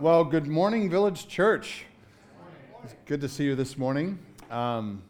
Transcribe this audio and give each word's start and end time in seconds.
Well, 0.00 0.22
good 0.22 0.46
morning, 0.46 0.88
Village 0.88 1.26
Church. 1.26 1.84
It's 2.84 2.94
good 3.04 3.20
to 3.20 3.28
see 3.28 3.42
you 3.42 3.56
this 3.56 3.76
morning. 3.76 4.20
Um, 4.48 5.02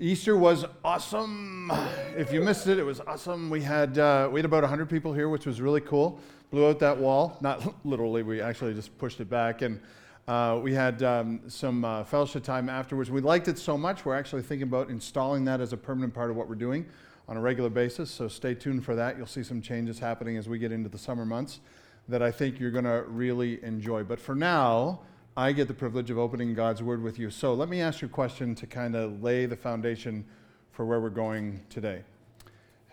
Easter 0.00 0.36
was 0.36 0.64
awesome. 0.84 1.70
If 2.16 2.32
you 2.32 2.40
missed 2.40 2.66
it, 2.66 2.80
it 2.80 2.82
was 2.82 2.98
awesome. 2.98 3.50
We 3.50 3.60
had 3.60 3.98
uh, 3.98 4.28
we 4.32 4.40
had 4.40 4.46
about 4.46 4.64
100 4.64 4.90
people 4.90 5.12
here, 5.12 5.28
which 5.28 5.46
was 5.46 5.60
really 5.60 5.80
cool. 5.80 6.18
Blew 6.50 6.68
out 6.68 6.80
that 6.80 6.98
wall. 6.98 7.38
Not 7.40 7.72
literally, 7.86 8.24
we 8.24 8.40
actually 8.40 8.74
just 8.74 8.98
pushed 8.98 9.20
it 9.20 9.30
back, 9.30 9.62
and 9.62 9.80
uh, 10.26 10.58
we 10.60 10.74
had 10.74 11.04
um, 11.04 11.42
some 11.46 11.84
uh, 11.84 12.02
fellowship 12.02 12.42
time 12.42 12.68
afterwards. 12.68 13.12
We 13.12 13.20
liked 13.20 13.46
it 13.46 13.60
so 13.60 13.78
much, 13.78 14.04
we're 14.04 14.16
actually 14.16 14.42
thinking 14.42 14.66
about 14.66 14.90
installing 14.90 15.44
that 15.44 15.60
as 15.60 15.72
a 15.72 15.76
permanent 15.76 16.14
part 16.14 16.30
of 16.30 16.36
what 16.36 16.48
we're 16.48 16.56
doing 16.56 16.84
on 17.28 17.36
a 17.36 17.40
regular 17.40 17.70
basis. 17.70 18.10
So 18.10 18.26
stay 18.26 18.56
tuned 18.56 18.84
for 18.84 18.96
that. 18.96 19.16
You'll 19.16 19.26
see 19.28 19.44
some 19.44 19.62
changes 19.62 20.00
happening 20.00 20.36
as 20.36 20.48
we 20.48 20.58
get 20.58 20.72
into 20.72 20.88
the 20.88 20.98
summer 20.98 21.24
months 21.24 21.60
that 22.08 22.22
I 22.22 22.30
think 22.30 22.58
you're 22.58 22.70
going 22.70 22.84
to 22.84 23.04
really 23.08 23.62
enjoy. 23.64 24.02
But 24.04 24.20
for 24.20 24.34
now, 24.34 25.00
I 25.36 25.52
get 25.52 25.68
the 25.68 25.74
privilege 25.74 26.10
of 26.10 26.18
opening 26.18 26.54
God's 26.54 26.82
Word 26.82 27.02
with 27.02 27.18
you. 27.18 27.30
So 27.30 27.54
let 27.54 27.68
me 27.68 27.80
ask 27.80 28.02
you 28.02 28.06
a 28.06 28.10
question 28.10 28.54
to 28.56 28.66
kind 28.66 28.94
of 28.94 29.22
lay 29.22 29.46
the 29.46 29.56
foundation 29.56 30.24
for 30.72 30.84
where 30.84 31.00
we're 31.00 31.10
going 31.10 31.62
today. 31.70 32.02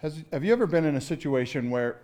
Has, 0.01 0.23
have 0.31 0.45
you 0.45 0.53
ever 0.53 0.65
been 0.65 0.85
in 0.85 0.95
a 0.95 1.01
situation 1.01 1.69
where 1.69 1.99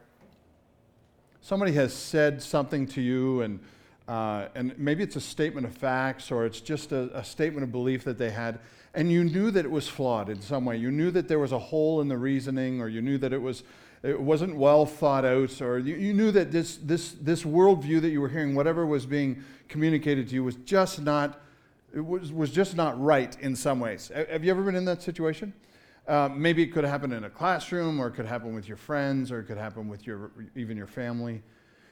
somebody 1.41 1.72
has 1.73 1.94
said 1.94 2.41
something 2.41 2.88
to 2.88 3.02
you, 3.02 3.41
and, 3.41 3.60
uh, 4.08 4.48
and 4.55 4.77
maybe 4.77 5.04
it's 5.04 5.16
a 5.16 5.22
statement 5.22 5.66
of 5.66 5.74
facts 5.77 6.32
or 6.32 6.46
it's 6.46 6.60
just 6.60 6.91
a, 6.91 7.18
a 7.18 7.24
statement 7.24 7.63
of 7.63 7.72
belief 7.72 8.04
that 8.04 8.18
they 8.18 8.32
had, 8.32 8.60
and 8.94 9.12
you 9.12 9.24
knew 9.24 9.52
that 9.52 9.63
it 9.63 9.72
was 9.72 9.88
flawed 9.88 10.30
in 10.30 10.41
some 10.41 10.66
way? 10.66 10.76
You 10.76 10.91
knew 10.91 11.12
that 11.12 11.27
there 11.27 11.40
was 11.40 11.52
a 11.52 11.60
hole 11.60 12.02
in 12.02 12.08
the 12.08 12.18
reasoning, 12.18 12.82
or 12.82 12.90
you 12.90 13.02
knew 13.02 13.18
that 13.20 13.32
it 13.32 13.41
was 13.41 13.63
it 14.05 14.22
wasn't 14.22 14.55
well 14.55 14.86
thought 14.86 15.26
out, 15.26 15.62
or 15.62 15.80
you, 15.80 15.95
you 15.95 16.13
knew 16.13 16.32
that 16.32 16.52
this, 16.52 16.77
this, 16.77 17.13
this 17.13 17.44
worldview 17.44 18.00
that 18.02 18.09
you 18.09 18.22
were 18.22 18.30
hearing, 18.30 18.54
whatever 18.54 18.86
was 18.86 19.05
being 19.05 19.44
communicated 19.68 20.30
to 20.30 20.36
you, 20.36 20.44
was 20.44 20.55
just 20.58 21.02
not, 21.02 21.41
it 21.94 22.05
was, 22.05 22.32
was 22.32 22.52
just 22.52 22.76
not 22.76 23.02
right 23.02 23.35
in 23.41 23.55
some 23.55 23.79
ways. 23.79 24.12
Have 24.13 24.44
you 24.44 24.52
ever 24.52 24.62
been 24.62 24.76
in 24.76 24.85
that 24.85 25.02
situation? 25.02 25.54
Uh, 26.07 26.29
maybe 26.32 26.62
it 26.62 26.68
could 26.68 26.84
happen 26.84 27.12
in 27.12 27.24
a 27.24 27.29
classroom, 27.29 27.99
or 27.99 28.07
it 28.07 28.12
could 28.12 28.27
happen 28.27 28.54
with 28.54 28.68
your 28.68 28.77
friends, 28.77 29.32
or 29.32 29.40
it 29.40 29.46
could 29.46 29.57
happen 29.57 29.88
with 29.88 30.05
your, 30.05 30.29
even 30.55 30.77
your 30.77 30.88
family. 30.88 31.41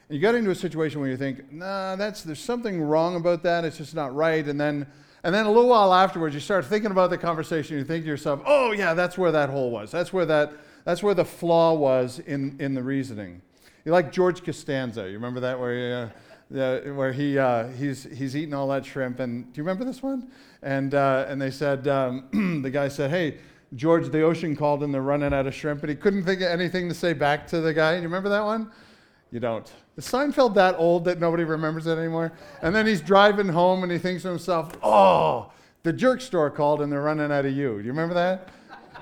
And 0.08 0.16
you 0.16 0.20
got 0.20 0.36
into 0.36 0.52
a 0.52 0.56
situation 0.56 1.02
where 1.02 1.10
you 1.10 1.18
think, 1.18 1.52
nah, 1.52 1.96
that's, 1.96 2.22
there's 2.22 2.40
something 2.40 2.80
wrong 2.80 3.16
about 3.16 3.42
that, 3.42 3.66
it's 3.66 3.78
just 3.78 3.96
not 3.96 4.14
right. 4.14 4.46
And 4.46 4.62
then, 4.62 4.86
and 5.24 5.34
then 5.34 5.48
a 5.48 5.52
little 5.52 5.70
while 5.70 5.94
afterwards, 5.94 6.36
you 6.36 6.42
start 6.42 6.66
thinking 6.66 6.92
about 6.92 7.10
the 7.10 7.18
conversation, 7.18 7.78
you 7.78 7.84
think 7.84 8.04
to 8.04 8.10
yourself, 8.10 8.42
oh, 8.46 8.72
yeah, 8.72 8.94
that's 8.94 9.18
where 9.18 9.32
that 9.32 9.50
hole 9.50 9.72
was. 9.72 9.90
That's 9.90 10.14
where 10.14 10.28
that 10.28 10.54
that's 10.86 11.02
where 11.02 11.14
the 11.14 11.26
flaw 11.26 11.74
was 11.74 12.20
in, 12.20 12.58
in 12.60 12.74
the 12.74 12.84
reasoning. 12.84 13.42
You 13.86 13.92
like 13.92 14.12
George 14.12 14.44
Costanza. 14.44 15.08
You 15.08 15.14
remember 15.14 15.42
that 15.42 15.60
where 15.60 15.74
he, 15.74 15.92
uh, 15.92 16.60
uh, 16.60 16.80
where 16.94 17.12
he 17.12 17.38
uh, 17.38 17.68
he's 17.70 18.04
he's 18.04 18.36
eating 18.36 18.54
all 18.54 18.68
that 18.70 18.86
shrimp. 18.86 19.20
And 19.20 19.52
do 19.52 19.58
you 19.60 19.64
remember 19.64 19.84
this 19.86 20.02
one? 20.02 20.30
And 20.62 20.94
uh, 20.94 21.26
and 21.28 21.42
they 21.42 21.52
said 21.52 21.88
um, 21.88 22.62
the 22.64 22.70
guy 22.70 22.88
said, 22.88 23.10
"Hey, 23.10 23.40
George, 23.76 24.10
the 24.10 24.22
ocean 24.22 24.56
called 24.56 24.84
and 24.84 24.94
they're 24.94 25.02
running 25.02 25.34
out 25.34 25.48
of 25.48 25.54
shrimp." 25.54 25.82
And 25.82 25.90
he 25.90 25.96
couldn't 25.96 26.24
think 26.24 26.42
of 26.42 26.48
anything 26.48 26.88
to 26.90 26.96
say 26.96 27.14
back 27.14 27.48
to 27.48 27.60
the 27.60 27.74
guy. 27.74 27.96
You 27.96 28.04
remember 28.04 28.30
that 28.30 28.44
one? 28.44 28.72
You 29.32 29.40
don't. 29.40 29.70
Is 29.98 30.06
Seinfeld 30.06 30.54
that 30.56 30.76
old 30.78 31.06
that 31.06 31.20
nobody 31.20 31.44
remembers 31.44 31.88
it 31.88 31.98
anymore? 31.98 32.32
And 32.62 32.74
then 32.74 32.88
he's 32.88 33.02
driving 33.02 33.50
home 33.50 33.84
and 33.84 33.92
he 33.92 33.98
thinks 33.98 34.22
to 34.24 34.30
himself, 34.30 34.78
"Oh, 34.82 35.52
the 35.84 35.92
jerk 35.92 36.22
store 36.22 36.50
called 36.50 36.82
and 36.82 36.92
they're 36.92 37.02
running 37.02 37.32
out 37.32 37.46
of 37.46 37.52
you." 37.52 37.78
Do 37.80 37.84
you 37.84 37.92
remember 37.92 38.14
that? 38.14 38.48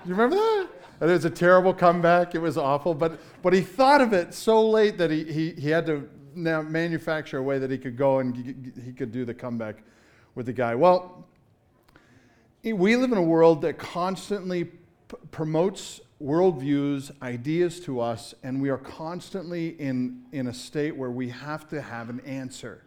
Do 0.03 0.09
you 0.09 0.15
remember 0.15 0.37
that? 0.37 0.80
It 1.01 1.05
was 1.05 1.25
a 1.25 1.31
terrible 1.31 1.73
comeback. 1.73 2.35
It 2.35 2.39
was 2.39 2.57
awful. 2.57 2.93
But, 2.93 3.19
but 3.41 3.53
he 3.53 3.61
thought 3.61 4.01
of 4.01 4.13
it 4.13 4.35
so 4.35 4.69
late 4.69 4.99
that 4.99 5.09
he, 5.09 5.23
he, 5.23 5.51
he 5.51 5.69
had 5.69 5.87
to 5.87 6.07
now 6.35 6.61
manufacture 6.61 7.39
a 7.39 7.43
way 7.43 7.57
that 7.57 7.71
he 7.71 7.77
could 7.77 7.97
go 7.97 8.19
and 8.19 8.35
he 8.85 8.93
could 8.93 9.11
do 9.11 9.25
the 9.25 9.33
comeback 9.33 9.83
with 10.35 10.45
the 10.45 10.53
guy. 10.53 10.75
Well, 10.75 11.27
we 12.63 12.95
live 12.95 13.11
in 13.11 13.17
a 13.17 13.23
world 13.23 13.63
that 13.63 13.79
constantly 13.79 14.65
p- 14.65 14.71
promotes 15.31 15.99
worldviews, 16.21 17.11
ideas 17.23 17.79
to 17.81 17.99
us, 17.99 18.35
and 18.43 18.61
we 18.61 18.69
are 18.69 18.77
constantly 18.77 19.69
in, 19.69 20.21
in 20.31 20.47
a 20.47 20.53
state 20.53 20.95
where 20.95 21.09
we 21.09 21.29
have 21.29 21.67
to 21.69 21.81
have 21.81 22.11
an 22.11 22.19
answer. 22.21 22.83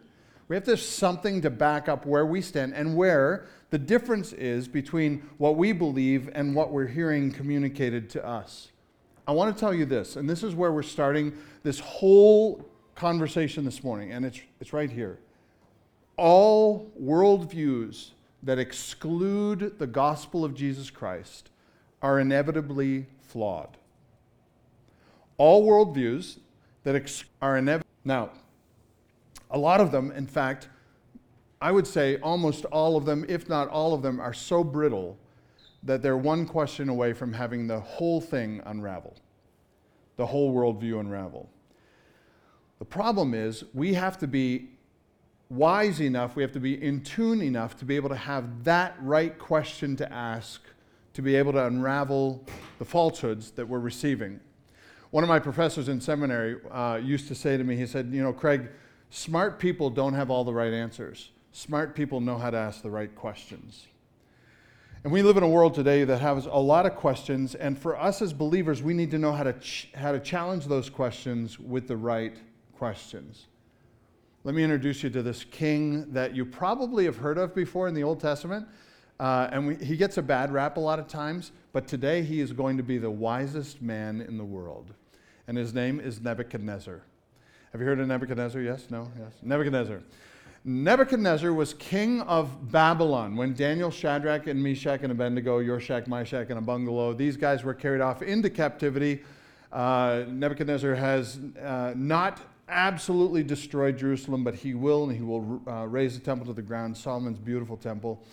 We 0.47 0.55
have 0.55 0.65
to 0.65 0.71
have 0.71 0.79
something 0.79 1.41
to 1.41 1.49
back 1.49 1.89
up 1.89 2.05
where 2.05 2.25
we 2.25 2.41
stand 2.41 2.73
and 2.73 2.95
where 2.95 3.47
the 3.71 3.79
difference 3.79 4.31
is 4.33 4.67
between 4.67 5.27
what 5.37 5.55
we 5.55 5.71
believe 5.71 6.29
and 6.33 6.55
what 6.55 6.71
we're 6.71 6.87
hearing 6.87 7.31
communicated 7.31 8.09
to 8.11 8.25
us. 8.25 8.71
I 9.27 9.31
want 9.31 9.55
to 9.55 9.59
tell 9.59 9.73
you 9.73 9.85
this, 9.85 10.17
and 10.17 10.29
this 10.29 10.43
is 10.43 10.53
where 10.53 10.71
we're 10.71 10.83
starting 10.83 11.35
this 11.63 11.79
whole 11.79 12.63
conversation 12.93 13.65
this 13.65 13.83
morning, 13.83 14.11
and 14.11 14.23
it's, 14.23 14.39
it's 14.61 14.71
right 14.71 14.91
here. 14.91 15.17
All 16.15 16.91
worldviews 17.01 18.11
that 18.43 18.59
exclude 18.59 19.79
the 19.79 19.87
gospel 19.87 20.45
of 20.45 20.53
Jesus 20.53 20.91
Christ 20.91 21.49
are 22.03 22.19
inevitably 22.19 23.07
flawed. 23.19 23.77
All 25.37 25.67
worldviews 25.67 26.37
that 26.83 26.95
ex- 26.95 27.25
are 27.41 27.57
inevitably. 27.57 27.89
Now, 28.05 28.29
a 29.51 29.57
lot 29.57 29.81
of 29.81 29.91
them, 29.91 30.11
in 30.11 30.27
fact, 30.27 30.69
I 31.61 31.71
would 31.71 31.87
say 31.87 32.17
almost 32.17 32.65
all 32.65 32.97
of 32.97 33.05
them, 33.05 33.25
if 33.27 33.47
not 33.47 33.69
all 33.69 33.93
of 33.93 34.01
them, 34.01 34.19
are 34.19 34.33
so 34.33 34.63
brittle 34.63 35.17
that 35.83 36.01
they're 36.01 36.17
one 36.17 36.45
question 36.45 36.89
away 36.89 37.13
from 37.13 37.33
having 37.33 37.67
the 37.67 37.79
whole 37.79 38.19
thing 38.19 38.61
unravel, 38.65 39.15
the 40.17 40.25
whole 40.25 40.53
worldview 40.53 40.99
unravel. 40.99 41.49
The 42.79 42.85
problem 42.85 43.33
is 43.33 43.63
we 43.73 43.93
have 43.93 44.17
to 44.19 44.27
be 44.27 44.69
wise 45.49 46.01
enough, 46.01 46.35
we 46.35 46.43
have 46.43 46.51
to 46.53 46.59
be 46.59 46.81
in 46.83 47.01
tune 47.01 47.41
enough 47.41 47.77
to 47.77 47.85
be 47.85 47.95
able 47.95 48.09
to 48.09 48.15
have 48.15 48.63
that 48.63 48.95
right 48.99 49.37
question 49.37 49.95
to 49.97 50.11
ask, 50.11 50.61
to 51.13 51.21
be 51.21 51.35
able 51.35 51.53
to 51.53 51.65
unravel 51.65 52.43
the 52.79 52.85
falsehoods 52.85 53.51
that 53.51 53.67
we're 53.67 53.79
receiving. 53.79 54.39
One 55.11 55.23
of 55.23 55.29
my 55.29 55.39
professors 55.39 55.87
in 55.87 56.01
seminary 56.01 56.57
uh, 56.69 56.99
used 57.01 57.27
to 57.29 57.35
say 57.35 57.57
to 57.57 57.63
me, 57.63 57.77
he 57.77 57.85
said, 57.85 58.09
You 58.11 58.23
know, 58.23 58.33
Craig, 58.33 58.67
smart 59.15 59.59
people 59.59 59.89
don't 59.89 60.13
have 60.13 60.29
all 60.29 60.43
the 60.43 60.53
right 60.53 60.73
answers. 60.73 61.31
Smart 61.53 61.95
people 61.95 62.19
know 62.19 62.37
how 62.37 62.49
to 62.49 62.57
ask 62.57 62.81
the 62.81 62.89
right 62.89 63.15
questions. 63.15 63.87
And 65.05 65.13
we 65.13 65.21
live 65.21 65.37
in 65.37 65.43
a 65.43 65.47
world 65.47 65.73
today 65.73 66.03
that 66.03 66.19
has 66.19 66.47
a 66.47 66.57
lot 66.57 66.85
of 66.85 66.95
questions, 66.95 67.55
and 67.55 67.77
for 67.77 67.97
us 67.97 68.21
as 68.21 68.33
believers, 68.33 68.83
we 68.83 68.93
need 68.93 69.11
to 69.11 69.17
know 69.17 69.31
how 69.31 69.43
to, 69.43 69.53
ch- 69.53 69.89
how 69.95 70.11
to 70.11 70.19
challenge 70.19 70.65
those 70.65 70.89
questions 70.89 71.57
with 71.57 71.87
the 71.87 71.95
right 71.95 72.35
questions. 72.77 73.45
Let 74.43 74.53
me 74.53 74.63
introduce 74.63 75.01
you 75.01 75.09
to 75.11 75.23
this 75.23 75.45
king 75.45 76.11
that 76.11 76.35
you 76.35 76.43
probably 76.43 77.05
have 77.05 77.17
heard 77.17 77.37
of 77.37 77.55
before 77.55 77.87
in 77.87 77.93
the 77.93 78.03
Old 78.03 78.19
Testament. 78.19 78.67
Uh, 79.17 79.47
and 79.51 79.65
we, 79.65 79.75
he 79.75 79.95
gets 79.95 80.17
a 80.17 80.21
bad 80.21 80.51
rap 80.51 80.75
a 80.75 80.81
lot 80.81 80.99
of 80.99 81.07
times, 81.07 81.53
but 81.71 81.87
today 81.87 82.21
he 82.21 82.41
is 82.41 82.51
going 82.51 82.75
to 82.75 82.83
be 82.83 82.97
the 82.97 83.09
wisest 83.09 83.81
man 83.81 84.19
in 84.19 84.37
the 84.37 84.43
world. 84.43 84.93
And 85.47 85.57
his 85.57 85.73
name 85.73 86.01
is 86.01 86.19
Nebuchadnezzar. 86.19 87.03
Have 87.75 87.81
you 87.81 87.87
heard 87.87 87.99
of 87.99 88.07
Nebuchadnezzar? 88.07 88.61
Yes? 88.61 88.85
No? 88.89 89.11
Yes? 89.19 89.33
Nebuchadnezzar. 89.41 89.99
Nebuchadnezzar 90.63 91.51
was 91.51 91.73
king 91.73 92.21
of 92.21 92.71
Babylon 92.71 93.35
when 93.35 93.53
Daniel, 93.53 93.91
Shadrach, 93.91 94.47
and 94.47 94.63
Meshach, 94.63 95.01
and 95.03 95.11
Abednego, 95.11 95.59
Yorshak, 95.59 96.07
Meshach, 96.07 96.49
and 96.49 96.65
Abungalo, 96.65 97.17
these 97.17 97.35
guys 97.35 97.65
were 97.65 97.73
carried 97.73 97.99
off 97.99 98.21
into 98.21 98.49
captivity. 98.49 99.23
Uh, 99.73 100.23
Nebuchadnezzar 100.29 100.95
has 100.95 101.37
uh, 101.61 101.91
not 101.97 102.39
absolutely 102.69 103.43
destroyed 103.43 103.97
Jerusalem, 103.97 104.45
but 104.45 104.55
he 104.55 104.73
will, 104.73 105.03
and 105.03 105.13
he 105.13 105.21
will 105.21 105.61
uh, 105.67 105.85
raze 105.85 106.17
the 106.17 106.23
temple 106.23 106.45
to 106.45 106.53
the 106.53 106.61
ground, 106.61 106.95
Solomon's 106.95 107.39
beautiful 107.39 107.75
temple. 107.75 108.23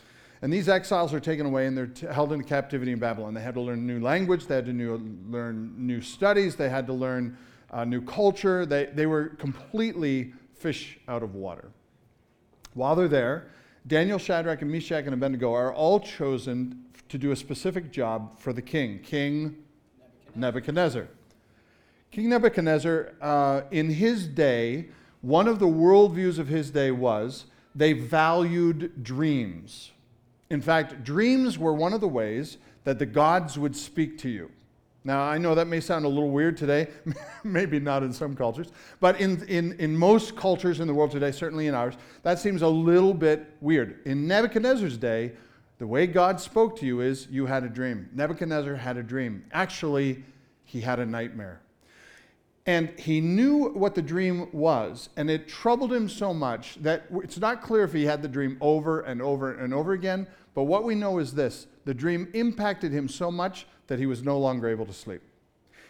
And 0.41 0.53
these 0.53 0.69
exiles 0.69 1.13
are 1.13 1.19
taken 1.19 1.47
away 1.47 1.67
and 1.67 1.77
they're 1.77 1.89
t- 1.89 2.07
held 2.07 2.33
into 2.33 2.45
captivity 2.45 2.93
in 2.93 3.01
Babylon. 3.01 3.35
They 3.35 3.43
had 3.43 3.55
to 3.55 3.61
learn 3.61 3.89
new 3.89 3.99
language, 3.99 4.47
they 4.47 4.55
had 4.55 4.67
to 4.67 4.73
new, 4.73 5.19
learn 5.29 5.75
new 5.77 6.01
studies, 6.01 6.55
they 6.55 6.69
had 6.69 6.87
to 6.87 6.93
learn 6.93 7.37
uh, 7.73 7.85
new 7.85 8.03
culture. 8.03 8.67
They, 8.67 8.87
they 8.87 9.07
were 9.07 9.31
completely 9.31 10.33
fish 10.55 10.99
out 11.09 11.23
of 11.23 11.35
water. 11.35 11.71
While 12.75 12.97
they're 12.97 13.09
there, 13.09 13.49
Daniel, 13.87 14.19
Shadrach, 14.19 14.63
and 14.63 14.71
Meshach, 14.71 15.05
and 15.05 15.15
Abednego 15.15 15.53
are 15.53 15.73
all 15.73 15.99
chosen 15.99 16.85
to 17.09 17.19
do 17.19 17.33
a 17.33 17.37
specific 17.37 17.91
job 17.91 18.39
for 18.39 18.53
the 18.53 18.63
king, 18.63 19.01
King 19.01 19.57
Nebuchadnezzar. 20.35 21.09
King 22.11 22.29
Nebuchadnezzar, 22.29 23.13
uh, 23.21 23.63
in 23.71 23.91
his 23.91 24.27
day, 24.29 24.89
one 25.21 25.49
of 25.49 25.59
the 25.59 25.67
worldviews 25.67 26.39
of 26.39 26.49
his 26.49 26.71
day 26.71 26.91
was 26.91 27.47
they 27.75 27.93
valued 27.93 29.03
dreams. 29.03 29.93
In 30.51 30.61
fact, 30.61 31.05
dreams 31.05 31.59
were 31.59 31.73
one 31.73 31.93
of 31.93 32.01
the 32.01 32.09
ways 32.09 32.59
that 32.85 32.99
the 32.99 33.07
gods 33.07 33.59
would 33.59 33.75
speak 33.75 34.19
to 34.19 34.29
you. 34.29 34.51
Now, 35.05 35.23
I 35.23 35.37
know 35.37 35.55
that 35.57 35.67
may 35.67 35.81
sound 35.81 36.05
a 36.05 36.09
little 36.09 36.31
weird 36.31 36.57
today, 36.57 36.89
maybe 37.45 37.81
not 37.81 38.05
in 38.05 38.13
some 38.13 38.37
cultures, 38.37 38.69
but 39.01 39.21
in, 39.21 39.45
in, 39.49 39.73
in 39.81 39.97
most 39.97 40.37
cultures 40.37 40.79
in 40.79 40.87
the 40.87 40.95
world 40.95 41.11
today, 41.11 41.33
certainly 41.33 41.67
in 41.67 41.75
ours, 41.75 41.95
that 42.23 42.39
seems 42.39 42.63
a 42.63 42.69
little 42.69 43.15
bit 43.15 43.57
weird. 43.61 43.99
In 44.07 44.29
Nebuchadnezzar's 44.29 44.97
day, 44.97 45.33
the 45.79 45.87
way 45.87 46.07
God 46.07 46.41
spoke 46.41 46.79
to 46.79 46.87
you 46.87 47.01
is 47.01 47.27
you 47.29 47.47
had 47.47 47.65
a 47.65 47.69
dream. 47.69 48.09
Nebuchadnezzar 48.15 48.77
had 48.77 48.97
a 48.97 49.03
dream. 49.03 49.45
Actually, 49.51 50.23
he 50.65 50.81
had 50.81 51.01
a 51.01 51.07
nightmare. 51.07 51.61
And 52.65 52.91
he 52.97 53.21
knew 53.21 53.71
what 53.71 53.97
the 53.97 54.03
dream 54.03 54.49
was, 54.53 55.09
and 55.17 55.29
it 55.29 55.49
troubled 55.49 55.93
him 55.93 56.09
so 56.09 56.33
much 56.33 56.77
that 56.81 57.07
it's 57.25 57.39
not 57.39 57.61
clear 57.61 57.83
if 57.83 57.93
he 57.93 58.05
had 58.05 58.23
the 58.23 58.29
dream 58.29 58.57
over 58.61 59.01
and 59.01 59.21
over 59.21 59.55
and 59.55 59.75
over 59.75 59.95
again. 59.95 60.29
But 60.55 60.65
what 60.65 60.85
we 60.85 60.95
know 60.95 61.19
is 61.19 61.35
this 61.35 61.67
the 61.85 61.95
dream 61.95 62.29
impacted 62.35 62.93
him 62.93 63.09
so 63.09 63.33
much 63.33 63.67
that 63.93 63.99
he 63.99 64.07
was 64.07 64.23
no 64.23 64.39
longer 64.39 64.69
able 64.69 64.87
to 64.87 64.93
sleep. 64.95 65.21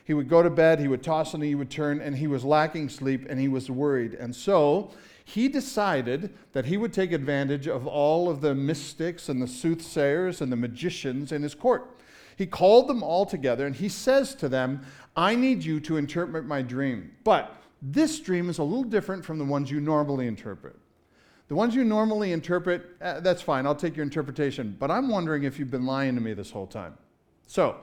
He 0.05 0.13
would 0.13 0.29
go 0.29 0.43
to 0.43 0.51
bed, 0.51 0.81
he 0.81 0.89
would 0.89 1.05
toss 1.05 1.35
and 1.35 1.45
he 1.45 1.55
would 1.55 1.71
turn, 1.71 2.01
and 2.01 2.17
he 2.17 2.27
was 2.27 2.45
lacking 2.45 2.89
sleep 2.89 3.27
and 3.31 3.39
he 3.39 3.47
was 3.47 3.71
worried. 3.71 4.15
And 4.15 4.35
so 4.35 4.91
he 5.25 5.47
decided 5.47 6.35
that 6.53 6.65
he 6.65 6.77
would 6.77 6.93
take 6.93 7.13
advantage 7.13 7.69
of 7.69 7.87
all 7.87 8.29
of 8.29 8.41
the 8.41 8.57
mystics 8.57 9.29
and 9.29 9.41
the 9.41 9.47
soothsayers 9.47 10.41
and 10.41 10.51
the 10.51 10.57
magicians 10.57 11.31
in 11.31 11.45
his 11.45 11.55
court. 11.55 11.97
He 12.37 12.45
called 12.45 12.89
them 12.89 13.05
all 13.05 13.25
together 13.25 13.67
and 13.67 13.77
he 13.77 13.89
says 13.89 14.35
to 14.35 14.49
them, 14.49 14.85
I 15.15 15.37
need 15.37 15.63
you 15.63 15.79
to 15.79 15.97
interpret 15.97 16.45
my 16.45 16.61
dream. 16.61 17.13
But 17.23 17.55
this 17.81 18.19
dream 18.19 18.51
is 18.51 18.59
a 18.59 18.65
little 18.65 18.83
different 18.83 19.25
from 19.25 19.39
the 19.39 19.45
ones 19.45 19.71
you 19.71 19.81
normally 19.81 20.27
interpret. 20.27 20.75
The 21.47 21.55
ones 21.55 21.73
you 21.73 21.85
normally 21.85 22.33
interpret, 22.33 22.97
eh, 23.01 23.21
that's 23.21 23.43
fine, 23.43 23.65
I'll 23.65 23.77
take 23.77 23.95
your 23.95 24.03
interpretation. 24.03 24.77
But 24.81 24.91
I'm 24.91 25.09
wondering 25.09 25.45
if 25.45 25.57
you've 25.57 25.71
been 25.71 25.87
lying 25.87 26.17
to 26.17 26.21
me 26.21 26.33
this 26.33 26.51
whole 26.51 26.67
time. 26.67 26.99
So, 27.47 27.77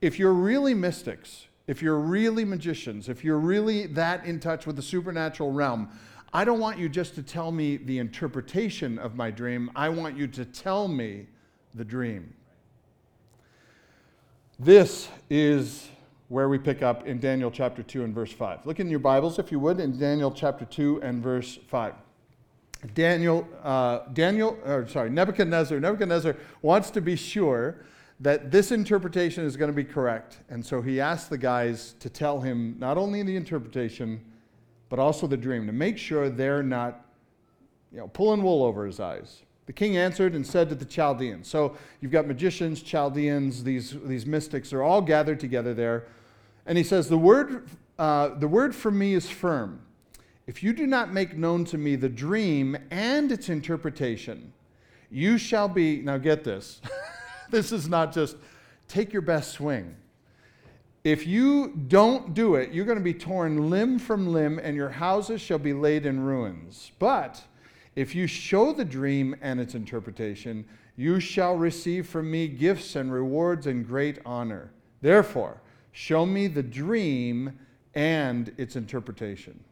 if 0.00 0.18
you're 0.18 0.32
really 0.32 0.74
mystics, 0.74 1.46
if 1.66 1.82
you're 1.82 1.98
really 1.98 2.44
magicians, 2.44 3.08
if 3.08 3.24
you're 3.24 3.38
really 3.38 3.86
that 3.88 4.24
in 4.24 4.38
touch 4.38 4.66
with 4.66 4.76
the 4.76 4.82
supernatural 4.82 5.52
realm, 5.52 5.88
I 6.32 6.44
don't 6.44 6.60
want 6.60 6.78
you 6.78 6.88
just 6.88 7.14
to 7.14 7.22
tell 7.22 7.50
me 7.50 7.76
the 7.76 7.98
interpretation 7.98 8.98
of 8.98 9.14
my 9.14 9.30
dream. 9.30 9.70
I 9.74 9.88
want 9.88 10.16
you 10.16 10.26
to 10.28 10.44
tell 10.44 10.86
me 10.86 11.26
the 11.74 11.84
dream. 11.84 12.34
This 14.58 15.08
is 15.30 15.88
where 16.28 16.48
we 16.48 16.58
pick 16.58 16.82
up 16.82 17.06
in 17.06 17.20
Daniel 17.20 17.50
chapter 17.50 17.82
2 17.82 18.04
and 18.04 18.14
verse 18.14 18.32
5. 18.32 18.66
Look 18.66 18.80
in 18.80 18.90
your 18.90 18.98
Bibles, 18.98 19.38
if 19.38 19.52
you 19.52 19.60
would, 19.60 19.80
in 19.80 19.98
Daniel 19.98 20.30
chapter 20.30 20.64
2 20.64 21.00
and 21.02 21.22
verse 21.22 21.58
5. 21.68 21.94
Daniel, 22.94 23.46
uh, 23.62 24.00
Daniel, 24.12 24.58
or 24.64 24.86
sorry, 24.88 25.10
Nebuchadnezzar, 25.10 25.80
Nebuchadnezzar 25.80 26.36
wants 26.62 26.90
to 26.90 27.00
be 27.00 27.16
sure 27.16 27.76
that 28.20 28.50
this 28.50 28.72
interpretation 28.72 29.44
is 29.44 29.56
going 29.56 29.70
to 29.70 29.76
be 29.76 29.84
correct. 29.84 30.38
And 30.48 30.64
so 30.64 30.80
he 30.80 31.00
asked 31.00 31.28
the 31.28 31.38
guys 31.38 31.94
to 32.00 32.08
tell 32.08 32.40
him 32.40 32.76
not 32.78 32.96
only 32.96 33.22
the 33.22 33.36
interpretation, 33.36 34.20
but 34.88 34.98
also 34.98 35.26
the 35.26 35.36
dream, 35.36 35.66
to 35.66 35.72
make 35.72 35.98
sure 35.98 36.30
they're 36.30 36.62
not 36.62 37.04
you 37.92 37.98
know, 37.98 38.08
pulling 38.08 38.42
wool 38.42 38.62
over 38.62 38.86
his 38.86 39.00
eyes. 39.00 39.42
The 39.66 39.72
king 39.72 39.96
answered 39.96 40.34
and 40.34 40.46
said 40.46 40.68
to 40.68 40.74
the 40.74 40.84
Chaldeans. 40.84 41.48
So 41.48 41.76
you've 42.00 42.12
got 42.12 42.26
magicians, 42.26 42.82
Chaldeans, 42.82 43.64
these, 43.64 43.96
these 44.04 44.24
mystics 44.24 44.72
are 44.72 44.82
all 44.82 45.02
gathered 45.02 45.40
together 45.40 45.74
there. 45.74 46.06
And 46.66 46.78
he 46.78 46.84
says, 46.84 47.08
The 47.08 47.18
word, 47.18 47.68
uh, 47.98 48.30
the 48.38 48.48
word 48.48 48.74
from 48.74 48.98
me 48.98 49.14
is 49.14 49.28
firm. 49.28 49.80
If 50.46 50.62
you 50.62 50.72
do 50.72 50.86
not 50.86 51.12
make 51.12 51.36
known 51.36 51.64
to 51.66 51.78
me 51.78 51.96
the 51.96 52.08
dream 52.08 52.76
and 52.90 53.32
its 53.32 53.48
interpretation, 53.48 54.52
you 55.10 55.38
shall 55.38 55.68
be, 55.68 56.00
now 56.00 56.18
get 56.18 56.44
this. 56.44 56.80
this 57.50 57.72
is 57.72 57.88
not 57.88 58.12
just 58.12 58.36
take 58.88 59.12
your 59.12 59.22
best 59.22 59.52
swing. 59.52 59.96
If 61.04 61.26
you 61.26 61.68
don't 61.86 62.34
do 62.34 62.56
it, 62.56 62.72
you're 62.72 62.84
going 62.84 62.98
to 62.98 63.04
be 63.04 63.14
torn 63.14 63.70
limb 63.70 63.98
from 63.98 64.32
limb, 64.32 64.58
and 64.58 64.74
your 64.74 64.88
houses 64.88 65.40
shall 65.40 65.58
be 65.58 65.72
laid 65.72 66.04
in 66.04 66.20
ruins. 66.20 66.90
But 66.98 67.40
if 67.94 68.14
you 68.14 68.26
show 68.26 68.72
the 68.72 68.84
dream 68.84 69.36
and 69.40 69.60
its 69.60 69.76
interpretation, 69.76 70.64
you 70.96 71.20
shall 71.20 71.56
receive 71.56 72.08
from 72.08 72.30
me 72.30 72.48
gifts 72.48 72.96
and 72.96 73.12
rewards 73.12 73.66
and 73.66 73.86
great 73.86 74.18
honor. 74.26 74.72
Therefore, 75.00 75.60
show 75.92 76.26
me 76.26 76.48
the 76.48 76.62
dream 76.62 77.58
and 77.94 78.52
its 78.56 78.74
interpretation. 78.74 79.62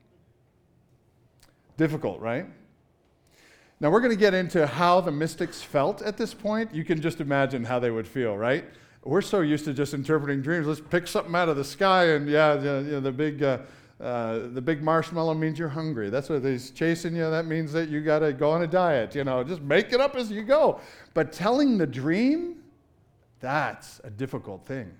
Difficult, 1.77 2.20
right? 2.20 2.47
Now, 3.81 3.91
we're 3.91 4.00
going 4.00 4.12
to 4.12 4.19
get 4.19 4.35
into 4.35 4.67
how 4.67 5.00
the 5.00 5.11
mystics 5.11 5.62
felt 5.62 6.00
at 6.03 6.17
this 6.17 6.32
point. 6.32 6.75
You 6.75 6.85
can 6.85 7.00
just 7.00 7.21
imagine 7.21 7.65
how 7.65 7.79
they 7.79 7.91
would 7.91 8.06
feel, 8.06 8.37
right? 8.37 8.65
We're 9.03 9.21
so 9.21 9.41
used 9.41 9.65
to 9.67 9.75
just 9.75 9.93
interpreting 9.93 10.41
dreams. 10.41 10.67
Let's 10.67 10.81
pick 10.81 11.06
something 11.06 11.35
out 11.35 11.49
of 11.49 11.56
the 11.56 11.65
sky, 11.65 12.11
and 12.11 12.29
yeah, 12.29 12.55
the, 12.55 12.82
you 12.87 12.93
know, 12.93 13.00
the 13.00 13.12
big. 13.12 13.43
Uh, 13.43 13.59
uh, 14.00 14.49
the 14.53 14.61
big 14.61 14.82
marshmallow 14.82 15.35
means 15.35 15.56
you're 15.59 15.69
hungry. 15.69 16.11
That's 16.11 16.29
what 16.29 16.44
he's 16.44 16.73
chasing 16.73 17.15
you. 17.15 17.31
That 17.31 17.47
means 17.47 17.73
that 17.73 17.88
you 17.88 18.00
got 18.03 18.19
to 18.19 18.32
go 18.32 18.50
on 18.50 18.62
a 18.62 18.67
diet. 18.67 19.15
You 19.15 19.23
know, 19.23 19.44
just 19.44 19.62
make 19.62 19.93
it 19.93 20.00
up 20.00 20.17
as 20.17 20.31
you 20.32 20.43
go. 20.43 20.81
But 21.15 21.32
telling 21.32 21.79
the 21.79 21.87
dream, 21.87 22.56
that's 23.41 24.00
a 24.03 24.11
difficult 24.11 24.67
thing. 24.67 24.91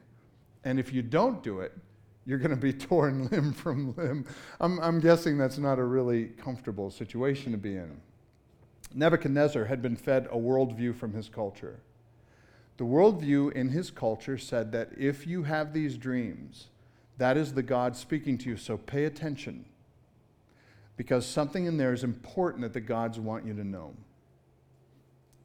And 0.65 0.79
if 0.79 0.93
you 0.93 1.03
don't 1.03 1.43
do 1.43 1.61
it, 1.61 1.73
you're 2.25 2.39
going 2.39 2.51
to 2.51 2.57
be 2.57 2.73
torn 2.89 3.29
limb 3.29 3.53
from 3.53 3.95
limb. 3.97 4.27
I'm, 4.61 4.79
I'm 4.81 5.01
guessing 5.01 5.37
that's 5.37 5.59
not 5.59 5.79
a 5.79 5.85
really 5.85 6.27
comfortable 6.27 6.91
situation 6.91 7.53
to 7.53 7.59
be 7.59 7.77
in. 7.77 8.01
Nebuchadnezzar 8.95 9.65
had 9.65 9.83
been 9.83 9.97
fed 9.97 10.27
a 10.31 10.37
worldview 10.37 10.95
from 10.95 11.13
his 11.13 11.29
culture. 11.29 11.81
The 12.77 12.85
worldview 12.85 13.53
in 13.53 13.69
his 13.69 13.91
culture 13.91 14.39
said 14.39 14.73
that 14.73 14.91
if 14.97 15.27
you 15.27 15.43
have 15.45 15.73
these 15.73 15.97
dreams, 15.97 16.69
that 17.19 17.37
is 17.37 17.55
the 17.55 17.63
God 17.63 17.97
speaking 17.97 18.39
to 18.39 18.51
you, 18.51 18.57
so 18.57 18.77
pay 18.77 19.05
attention 19.05 19.67
because 20.97 21.27
something 21.27 21.67
in 21.67 21.77
there 21.77 21.93
is 21.93 22.05
important 22.05 22.63
that 22.63 22.73
the 22.73 22.81
gods 22.81 23.19
want 23.19 23.47
you 23.47 23.55
to 23.55 23.65
know. 23.65 23.95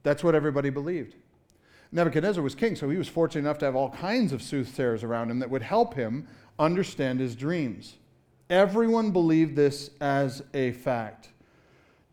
That's 0.03 0.23
what 0.23 0.35
everybody 0.35 0.69
believed. 0.69 1.15
Nebuchadnezzar 1.91 2.43
was 2.43 2.53
king, 2.53 2.75
so 2.75 2.89
he 2.89 2.97
was 2.97 3.07
fortunate 3.07 3.41
enough 3.41 3.57
to 3.59 3.65
have 3.65 3.75
all 3.75 3.89
kinds 3.89 4.31
of 4.31 4.43
soothsayers 4.43 5.03
around 5.03 5.31
him 5.31 5.39
that 5.39 5.49
would 5.49 5.63
help 5.63 5.95
him 5.95 6.27
understand 6.59 7.19
his 7.19 7.35
dreams. 7.35 7.95
Everyone 8.49 9.11
believed 9.11 9.55
this 9.55 9.89
as 9.99 10.43
a 10.53 10.71
fact. 10.73 11.29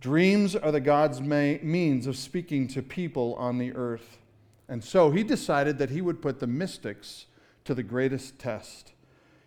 Dreams 0.07 0.55
are 0.55 0.71
the 0.71 0.79
God's 0.79 1.21
means 1.21 2.07
of 2.07 2.17
speaking 2.17 2.69
to 2.69 2.81
people 2.81 3.35
on 3.41 3.59
the 3.59 3.73
earth. 3.73 4.19
And 4.69 4.85
so 4.85 5.11
he 5.11 5.25
decided 5.25 5.79
that 5.79 5.91
he 5.91 6.01
would 6.01 6.23
put 6.23 6.39
the 6.39 6.47
mystics 6.47 7.27
to 7.65 7.75
the 7.75 7.83
greatest 7.83 8.39
test 8.39 8.93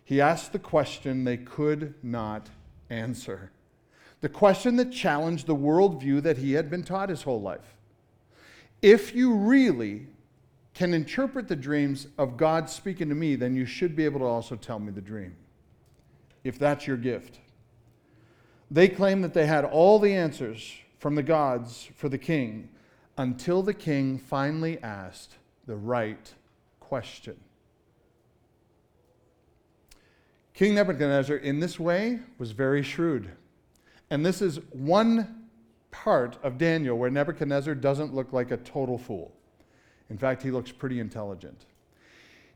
he 0.04 0.20
asked 0.20 0.52
the 0.52 0.58
question 0.58 1.24
they 1.24 1.38
could 1.38 1.94
not 2.02 2.50
answer. 2.90 3.52
The 4.20 4.28
question 4.28 4.76
that 4.76 4.92
challenged 4.92 5.46
the 5.46 5.56
worldview 5.56 6.22
that 6.24 6.36
he 6.36 6.52
had 6.52 6.68
been 6.68 6.82
taught 6.82 7.08
his 7.08 7.22
whole 7.22 7.40
life. 7.40 7.76
If 8.82 9.14
you 9.14 9.32
really 9.32 10.08
can 10.74 10.92
interpret 10.92 11.48
the 11.48 11.56
dreams 11.56 12.08
of 12.18 12.36
God 12.36 12.68
speaking 12.68 13.08
to 13.08 13.14
me, 13.14 13.34
then 13.34 13.56
you 13.56 13.64
should 13.64 13.96
be 13.96 14.04
able 14.04 14.20
to 14.20 14.26
also 14.26 14.56
tell 14.56 14.78
me 14.78 14.92
the 14.92 15.00
dream, 15.00 15.36
if 16.44 16.58
that's 16.58 16.86
your 16.86 16.98
gift. 16.98 17.38
They 18.70 18.88
claimed 18.88 19.24
that 19.24 19.34
they 19.34 19.46
had 19.46 19.64
all 19.64 19.98
the 19.98 20.14
answers 20.14 20.72
from 20.98 21.14
the 21.14 21.22
gods 21.22 21.88
for 21.96 22.08
the 22.08 22.18
king 22.18 22.68
until 23.18 23.62
the 23.62 23.74
king 23.74 24.18
finally 24.18 24.80
asked 24.82 25.36
the 25.66 25.76
right 25.76 26.32
question. 26.78 27.36
King 30.54 30.74
Nebuchadnezzar, 30.74 31.36
in 31.36 31.58
this 31.58 31.80
way, 31.80 32.20
was 32.38 32.52
very 32.52 32.82
shrewd. 32.82 33.30
And 34.10 34.24
this 34.24 34.42
is 34.42 34.56
one 34.72 35.48
part 35.90 36.36
of 36.42 36.58
Daniel 36.58 36.98
where 36.98 37.10
Nebuchadnezzar 37.10 37.74
doesn't 37.74 38.14
look 38.14 38.32
like 38.32 38.50
a 38.50 38.56
total 38.58 38.98
fool. 38.98 39.32
In 40.10 40.18
fact, 40.18 40.42
he 40.42 40.50
looks 40.50 40.70
pretty 40.70 41.00
intelligent. 41.00 41.66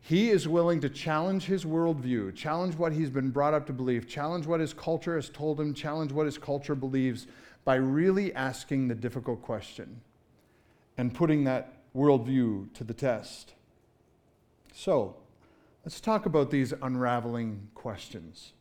He 0.06 0.30
is 0.30 0.46
willing 0.46 0.80
to 0.82 0.90
challenge 0.90 1.44
his 1.44 1.64
worldview, 1.64 2.34
challenge 2.34 2.76
what 2.76 2.92
he's 2.92 3.10
been 3.10 3.30
brought 3.30 3.54
up 3.54 3.66
to 3.66 3.72
believe, 3.72 4.06
challenge 4.06 4.46
what 4.46 4.60
his 4.60 4.74
culture 4.74 5.16
has 5.16 5.30
told 5.30 5.58
him, 5.58 5.72
challenge 5.72 6.12
what 6.12 6.26
his 6.26 6.36
culture 6.36 6.74
believes 6.74 7.26
by 7.64 7.76
really 7.76 8.34
asking 8.34 8.88
the 8.88 8.94
difficult 8.94 9.40
question 9.40 10.02
and 10.98 11.14
putting 11.14 11.44
that 11.44 11.78
worldview 11.96 12.72
to 12.74 12.84
the 12.84 12.92
test. 12.92 13.54
So, 14.74 15.16
Let's 15.84 16.00
talk 16.00 16.24
about 16.24 16.50
these 16.50 16.72
unraveling 16.80 17.68
questions. 17.74 18.54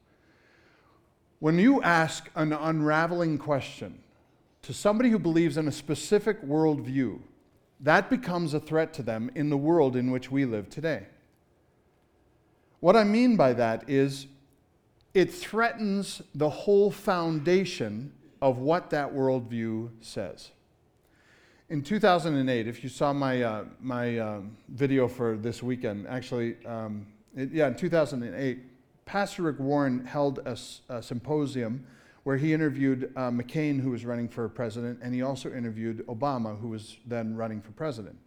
When 1.39 1.57
you 1.57 1.81
ask 1.81 2.29
an 2.35 2.51
unraveling 2.51 3.37
question 3.37 3.99
to 4.63 4.73
somebody 4.73 5.09
who 5.09 5.19
believes 5.19 5.55
in 5.55 5.69
a 5.69 5.71
specific 5.71 6.41
worldview, 6.41 7.19
that 7.79 8.09
becomes 8.09 8.53
a 8.53 8.59
threat 8.59 8.93
to 8.95 9.03
them 9.03 9.31
in 9.35 9.49
the 9.49 9.57
world 9.57 9.95
in 9.95 10.11
which 10.11 10.31
we 10.31 10.43
live 10.43 10.69
today. 10.69 11.07
What 12.83 12.97
I 12.97 13.05
mean 13.05 13.37
by 13.37 13.53
that 13.53 13.89
is 13.89 14.27
it 15.13 15.33
threatens 15.33 16.21
the 16.35 16.49
whole 16.49 16.91
foundation 16.91 18.11
of 18.41 18.57
what 18.57 18.89
that 18.89 19.15
worldview 19.15 19.89
says. 20.01 20.49
In 21.69 21.81
2008, 21.81 22.67
if 22.67 22.83
you 22.83 22.89
saw 22.89 23.13
my, 23.13 23.41
uh, 23.41 23.63
my 23.79 24.17
uh, 24.19 24.41
video 24.67 25.07
for 25.07 25.37
this 25.37 25.63
weekend, 25.63 26.07
actually, 26.09 26.57
um, 26.65 27.07
it, 27.37 27.53
yeah, 27.53 27.67
in 27.67 27.75
2008, 27.75 28.59
Pastor 29.05 29.43
Rick 29.43 29.59
Warren 29.59 30.05
held 30.05 30.39
a, 30.39 30.57
a 30.89 31.01
symposium 31.01 31.87
where 32.23 32.35
he 32.35 32.51
interviewed 32.51 33.13
uh, 33.15 33.31
McCain, 33.31 33.79
who 33.79 33.91
was 33.91 34.03
running 34.03 34.27
for 34.27 34.49
president, 34.49 34.99
and 35.01 35.13
he 35.13 35.21
also 35.21 35.53
interviewed 35.53 36.05
Obama, 36.07 36.59
who 36.59 36.67
was 36.67 36.97
then 37.05 37.33
running 37.33 37.61
for 37.61 37.71
president. 37.71 38.17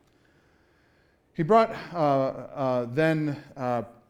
He 1.34 1.42
brought 1.42 1.76
uh, 1.92 1.98
uh, 1.98 2.86
then 2.86 3.36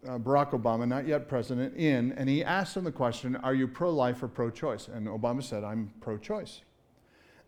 uh, 0.07 0.19
Barack 0.19 0.51
Obama, 0.51 0.87
not 0.87 1.07
yet 1.07 1.29
president, 1.29 1.77
in, 1.77 2.13
and 2.13 2.29
he 2.29 2.45
asked 2.45 2.77
him 2.77 2.85
the 2.85 2.93
question 2.93 3.37
Are 3.37 3.55
you 3.55 3.69
pro 3.69 3.91
life 3.91 4.23
or 4.23 4.29
pro 4.29 4.51
choice? 4.51 4.89
And 4.89 5.07
Obama 5.07 5.43
said, 5.43 5.65
I'm 5.65 5.93
pro 6.01 6.19
choice. 6.19 6.63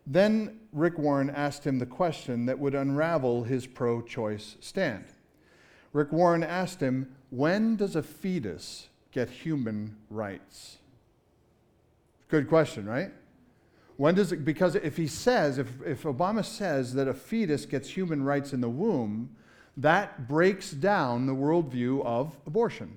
Then 0.07 0.61
Rick 0.73 0.99
Warren 0.99 1.29
asked 1.29 1.67
him 1.67 1.79
the 1.79 1.87
question 1.87 2.47
that 2.47 2.59
would 2.59 2.75
unravel 2.75 3.45
his 3.45 3.67
pro 3.67 4.01
choice 4.01 4.57
stand. 4.61 5.05
Rick 5.93 6.13
Warren 6.13 6.43
asked 6.43 6.81
him, 6.81 7.15
When 7.31 7.77
does 7.77 7.95
a 7.95 8.03
fetus 8.03 8.89
get 9.13 9.29
human 9.29 9.97
rights? 10.11 10.79
Good 12.29 12.49
question, 12.49 12.87
right? 12.87 13.13
When 13.97 14.15
does 14.15 14.33
it, 14.33 14.45
because 14.45 14.77
if 14.77 14.97
he 14.97 15.09
says, 15.09 15.59
if, 15.59 15.69
if 15.85 16.05
Obama 16.05 16.45
says 16.45 16.95
that 16.95 17.09
a 17.09 17.15
fetus 17.15 17.67
gets 17.67 17.91
human 17.91 18.23
rights 18.23 18.53
in 18.53 18.61
the 18.61 18.69
womb, 18.69 19.31
that 19.79 20.29
breaks 20.29 20.73
down 20.73 21.27
the 21.27 21.33
worldview 21.33 22.05
of 22.05 22.37
abortion. 22.47 22.97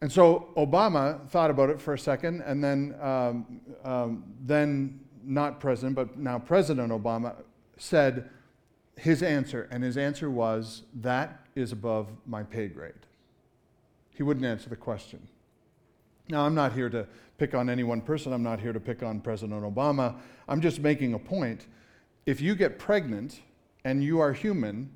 And 0.00 0.10
so 0.10 0.48
Obama 0.56 1.28
thought 1.28 1.50
about 1.50 1.70
it 1.70 1.80
for 1.80 1.94
a 1.94 1.98
second, 1.98 2.42
and 2.42 2.62
then, 2.62 2.94
um, 3.00 3.60
um, 3.84 4.24
then 4.44 5.00
not 5.24 5.60
president, 5.60 5.96
but 5.96 6.16
now 6.16 6.38
President 6.38 6.92
Obama 6.92 7.34
said 7.78 8.28
his 8.96 9.22
answer, 9.22 9.68
and 9.70 9.82
his 9.82 9.96
answer 9.96 10.30
was, 10.30 10.82
That 10.94 11.46
is 11.54 11.72
above 11.72 12.08
my 12.26 12.42
pay 12.42 12.68
grade. 12.68 12.92
He 14.10 14.22
wouldn't 14.22 14.46
answer 14.46 14.68
the 14.68 14.76
question. 14.76 15.26
Now, 16.28 16.46
I'm 16.46 16.54
not 16.54 16.72
here 16.72 16.88
to 16.90 17.06
pick 17.38 17.54
on 17.54 17.68
any 17.68 17.82
one 17.82 18.00
person, 18.00 18.32
I'm 18.32 18.42
not 18.42 18.60
here 18.60 18.72
to 18.72 18.80
pick 18.80 19.02
on 19.02 19.20
President 19.20 19.62
Obama. 19.62 20.16
I'm 20.48 20.60
just 20.60 20.80
making 20.80 21.14
a 21.14 21.18
point. 21.18 21.66
If 22.24 22.40
you 22.40 22.54
get 22.54 22.78
pregnant 22.78 23.40
and 23.84 24.02
you 24.04 24.20
are 24.20 24.32
human, 24.32 24.90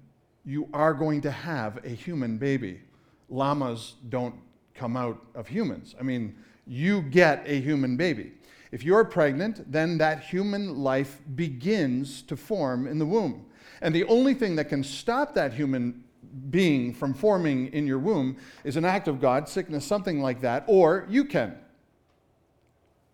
you 0.49 0.67
are 0.73 0.95
going 0.95 1.21
to 1.21 1.31
have 1.31 1.85
a 1.85 1.91
human 1.91 2.39
baby. 2.39 2.81
Llamas 3.29 3.97
don't 4.09 4.35
come 4.75 4.97
out 4.97 5.23
of 5.35 5.47
humans. 5.47 5.95
I 6.01 6.03
mean, 6.03 6.35
you 6.67 7.03
get 7.03 7.43
a 7.45 7.61
human 7.61 7.99
baby. 7.99 8.33
If 8.73 8.83
you're 8.83 9.05
pregnant, 9.05 9.71
then 9.71 9.99
that 9.99 10.21
human 10.21 10.79
life 10.79 11.21
begins 11.37 12.23
to 12.23 12.37
form 12.37 12.87
in 12.87 12.99
the 12.99 13.05
womb. 13.05 13.45
And 13.83 13.95
the 13.95 14.05
only 14.05 14.33
thing 14.33 14.57
that 14.57 14.71
can 14.71 14.83
stop 14.83 15.35
that 15.35 15.53
human 15.53 16.03
being 16.49 16.95
from 16.95 17.13
forming 17.13 17.71
in 17.75 17.87
your 17.87 17.99
womb 17.99 18.39
is 18.65 18.79
an 18.79 18.87
act 18.87 19.07
of 19.07 19.21
God, 19.21 19.51
sickness, 19.51 19.85
something 19.85 20.23
like 20.23 20.41
that, 20.41 20.65
or 20.67 21.07
you 21.11 21.27
can. 21.27 21.59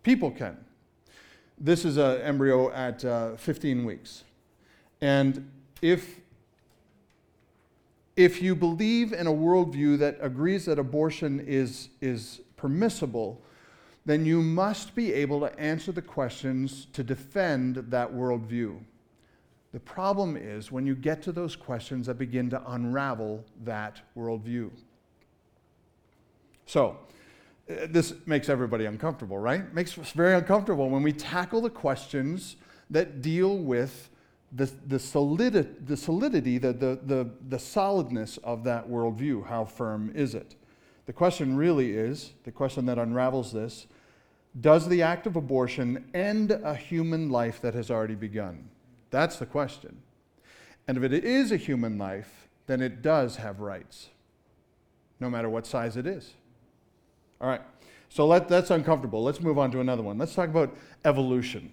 People 0.03 0.31
can. 0.31 0.57
This 1.57 1.83
is 1.83 1.97
an 1.97 2.21
embryo 2.21 2.71
at 2.71 3.03
uh, 3.03 3.35
15 3.35 3.83
weeks. 3.83 4.23
And 5.01 5.51
if, 5.81 6.21
if 8.15 8.41
you 8.41 8.55
believe 8.55 9.11
in 9.11 9.27
a 9.27 9.33
worldview 9.33 9.97
that 9.99 10.17
agrees 10.21 10.65
that 10.65 10.79
abortion 10.79 11.39
is, 11.41 11.89
is 12.01 12.41
permissible, 12.55 13.41
then 14.05 14.25
you 14.25 14.41
must 14.41 14.95
be 14.95 15.11
able 15.13 15.39
to 15.41 15.59
answer 15.59 15.91
the 15.91 16.01
questions 16.01 16.87
to 16.93 17.03
defend 17.03 17.75
that 17.75 18.13
worldview. 18.13 18.79
The 19.73 19.79
problem 19.81 20.37
is 20.37 20.71
when 20.71 20.85
you 20.85 20.95
get 20.95 21.21
to 21.23 21.31
those 21.33 21.55
questions 21.55 22.07
that 22.07 22.17
begin 22.17 22.49
to 22.51 22.71
unravel 22.71 23.43
that 23.65 24.01
worldview. 24.15 24.69
So, 26.65 26.97
uh, 27.69 27.87
this 27.89 28.13
makes 28.25 28.47
everybody 28.47 28.85
uncomfortable, 28.85 29.37
right? 29.37 29.73
Makes 29.73 29.97
us 29.97 30.11
very 30.11 30.35
uncomfortable 30.35 30.89
when 30.89 31.03
we 31.03 31.11
tackle 31.11 31.61
the 31.61 31.69
questions 31.69 32.55
that 32.89 33.21
deal 33.21 33.57
with 33.57 34.09
the, 34.51 34.71
the, 34.87 34.97
solidi- 34.97 35.85
the 35.85 35.97
solidity, 35.97 36.57
the, 36.57 36.73
the, 36.73 36.99
the, 37.03 37.29
the 37.49 37.59
solidness 37.59 38.37
of 38.37 38.63
that 38.63 38.89
worldview. 38.89 39.47
How 39.47 39.65
firm 39.65 40.11
is 40.15 40.35
it? 40.35 40.55
The 41.05 41.13
question 41.13 41.55
really 41.55 41.91
is 41.91 42.33
the 42.43 42.51
question 42.51 42.85
that 42.85 42.97
unravels 42.97 43.51
this 43.51 43.87
does 44.59 44.87
the 44.87 45.01
act 45.01 45.27
of 45.27 45.35
abortion 45.35 46.09
end 46.13 46.51
a 46.51 46.75
human 46.75 47.29
life 47.29 47.59
that 47.61 47.73
has 47.73 47.91
already 47.91 48.15
begun? 48.15 48.69
That's 49.11 49.37
the 49.37 49.45
question. 49.45 49.97
And 50.87 50.97
if 50.97 51.03
it 51.03 51.25
is 51.25 51.51
a 51.51 51.57
human 51.57 51.97
life, 51.97 52.47
then 52.67 52.81
it 52.81 53.01
does 53.01 53.35
have 53.37 53.59
rights, 53.59 54.09
no 55.19 55.29
matter 55.29 55.49
what 55.49 55.67
size 55.67 55.97
it 55.97 56.07
is. 56.07 56.33
All 57.41 57.49
right, 57.49 57.61
so 58.07 58.25
let, 58.25 58.47
that's 58.47 58.71
uncomfortable. 58.71 59.23
Let's 59.23 59.41
move 59.41 59.57
on 59.59 59.71
to 59.71 59.81
another 59.81 60.03
one. 60.03 60.17
Let's 60.17 60.33
talk 60.33 60.49
about 60.49 60.75
evolution. 61.03 61.71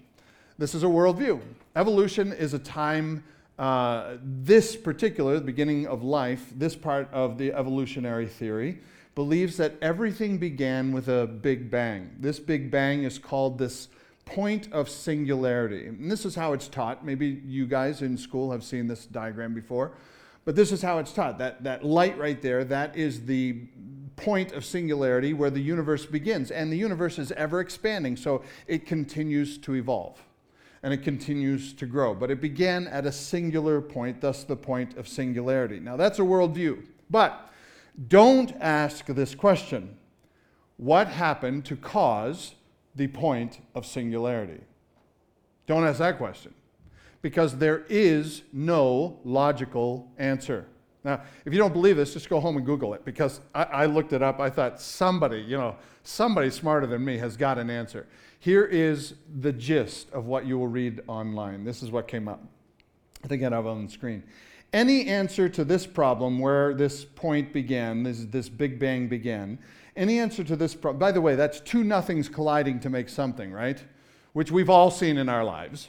This 0.63 0.77
is 0.77 0.85
a 0.85 0.87
worldview. 0.87 1.41
Evolution 1.75 2.33
is 2.33 2.55
a 2.55 2.59
time, 2.61 3.25
uh, 3.59 4.15
this 4.23 4.77
particular, 4.77 5.35
the 5.35 5.45
beginning 5.45 5.89
of 5.89 6.05
life, 6.05 6.53
this 6.55 6.77
part 6.77 7.09
of 7.13 7.37
the 7.37 7.53
evolutionary 7.53 8.29
theory, 8.29 8.79
believes 9.17 9.57
that 9.57 9.75
everything 9.83 10.39
began 10.39 10.93
with 10.93 11.09
a 11.09 11.27
big 11.27 11.69
bang. 11.69 12.13
This 12.21 12.39
big 12.39 12.71
bang 12.71 13.03
is 13.03 13.19
called 13.19 13.59
this 13.59 13.89
point 14.25 14.73
of 14.73 14.89
singularity. 14.89 15.89
And 15.89 16.09
this 16.09 16.25
is 16.25 16.37
how 16.37 16.53
it's 16.53 16.69
taught. 16.69 17.05
Maybe 17.05 17.43
you 17.45 17.67
guys 17.67 18.01
in 18.01 18.17
school 18.17 18.53
have 18.53 18.63
seen 18.63 18.87
this 18.87 19.05
diagram 19.05 19.55
before, 19.55 19.91
but 20.45 20.55
this 20.55 20.71
is 20.71 20.81
how 20.81 20.99
it's 20.99 21.13
taught. 21.13 21.39
That, 21.39 21.65
that 21.65 21.85
light 21.85 22.17
right 22.19 22.41
there, 22.41 22.63
that 22.63 22.97
is 22.97 23.27
the 23.27 23.63
point 24.15 24.53
of 24.53 24.65
singularity 24.65 25.35
where 25.35 25.51
the 25.51 25.61
universe 25.61 26.07
begins. 26.07 26.53
And 26.53 26.73
the 26.73 26.79
universe 26.79 27.19
is 27.19 27.33
ever 27.33 27.59
expanding, 27.59 28.17
so 28.17 28.45
it 28.69 28.87
continues 28.87 29.59
to 29.59 29.75
evolve 29.75 30.23
and 30.83 30.93
it 30.93 31.03
continues 31.03 31.73
to 31.75 31.87
grow. 31.87 32.15
But 32.15 32.31
it 32.31 32.41
began 32.41 32.87
at 32.89 33.07
a 33.07 33.13
singular 33.13 33.81
point, 33.81 34.21
thus 34.21 34.45
the 34.45 34.57
point 34.57 34.97
of 34.97 35.07
singularity. 35.07 35.79
Now, 35.79 35.97
that's 35.97 36.19
a 36.19 36.23
worldview. 36.23 36.85
But 37.11 37.51
don't 38.09 38.53
ask 38.61 39.07
this 39.07 39.35
question 39.35 39.97
What 40.77 41.09
happened 41.09 41.65
to 41.67 41.77
cause 41.77 42.55
the 42.95 43.07
point 43.09 43.61
of 43.75 43.87
singularity? 43.87 44.61
Don't 45.67 45.85
ask 45.85 45.99
that 45.99 46.19
question 46.19 46.55
because 47.23 47.59
there 47.59 47.85
is 47.89 48.43
no 48.53 49.21
logical 49.25 50.11
answer. 50.19 50.67
Now, 51.05 51.23
if 51.45 51.53
you 51.53 51.59
don't 51.59 51.73
believe 51.73 51.97
this, 51.97 52.13
just 52.13 52.29
go 52.29 52.39
home 52.39 52.57
and 52.57 52.65
Google 52.65 52.95
it 52.95 53.05
because 53.05 53.41
I, 53.55 53.65
I, 53.65 53.87
looked 53.87 54.13
it 54.13 54.23
up. 54.23 54.39
I 54.39 54.51
thought 54.51 54.81
somebody, 54.81 55.41
you 55.41 55.57
know, 55.57 55.77
somebody 56.05 56.49
smarter 56.49 56.87
than 56.87 57.05
me 57.05 57.19
has 57.19 57.37
got 57.37 57.59
an 57.59 57.71
answer. 57.71 58.07
Here 58.39 58.65
is 58.65 59.15
the 59.41 59.53
gist 59.53 60.11
of 60.13 60.27
what 60.27 60.47
you 60.47 60.59
will 60.59 60.69
read 60.69 61.01
online. 61.09 61.65
This 61.65 61.83
is 61.83 61.91
what 61.91 62.07
came 62.07 62.29
up. 62.29 62.43
I 63.25 63.29
think 63.29 63.43
I 63.43 63.51
have 63.51 63.67
it 63.67 63.69
on 63.69 63.87
the 63.87 63.91
screen. 63.91 64.23
Any 64.73 65.07
answer 65.07 65.49
to 65.49 65.65
this 65.65 65.87
problem 65.87 66.39
where 66.39 66.73
this 66.73 67.05
point 67.05 67.53
began, 67.53 68.05
this, 68.05 68.25
this 68.25 68.49
Big 68.49 68.79
Bang 68.79 69.09
began, 69.09 69.59
any 69.97 70.19
answer 70.19 70.43
to 70.45 70.57
this 70.57 70.75
problem, 70.75 70.99
by 70.99 71.13
the 71.13 71.21
way, 71.21 71.35
that's 71.35 71.61
two 71.61 71.85
nothings 71.85 72.29
colliding 72.29 72.81
to 72.81 72.91
make 72.91 73.09
something, 73.09 73.53
right? 73.53 73.83
Which 74.33 74.51
we've 74.51 74.71
all 74.71 74.91
seen 74.91 75.19
in 75.19 75.29
our 75.29 75.45
lives. 75.45 75.89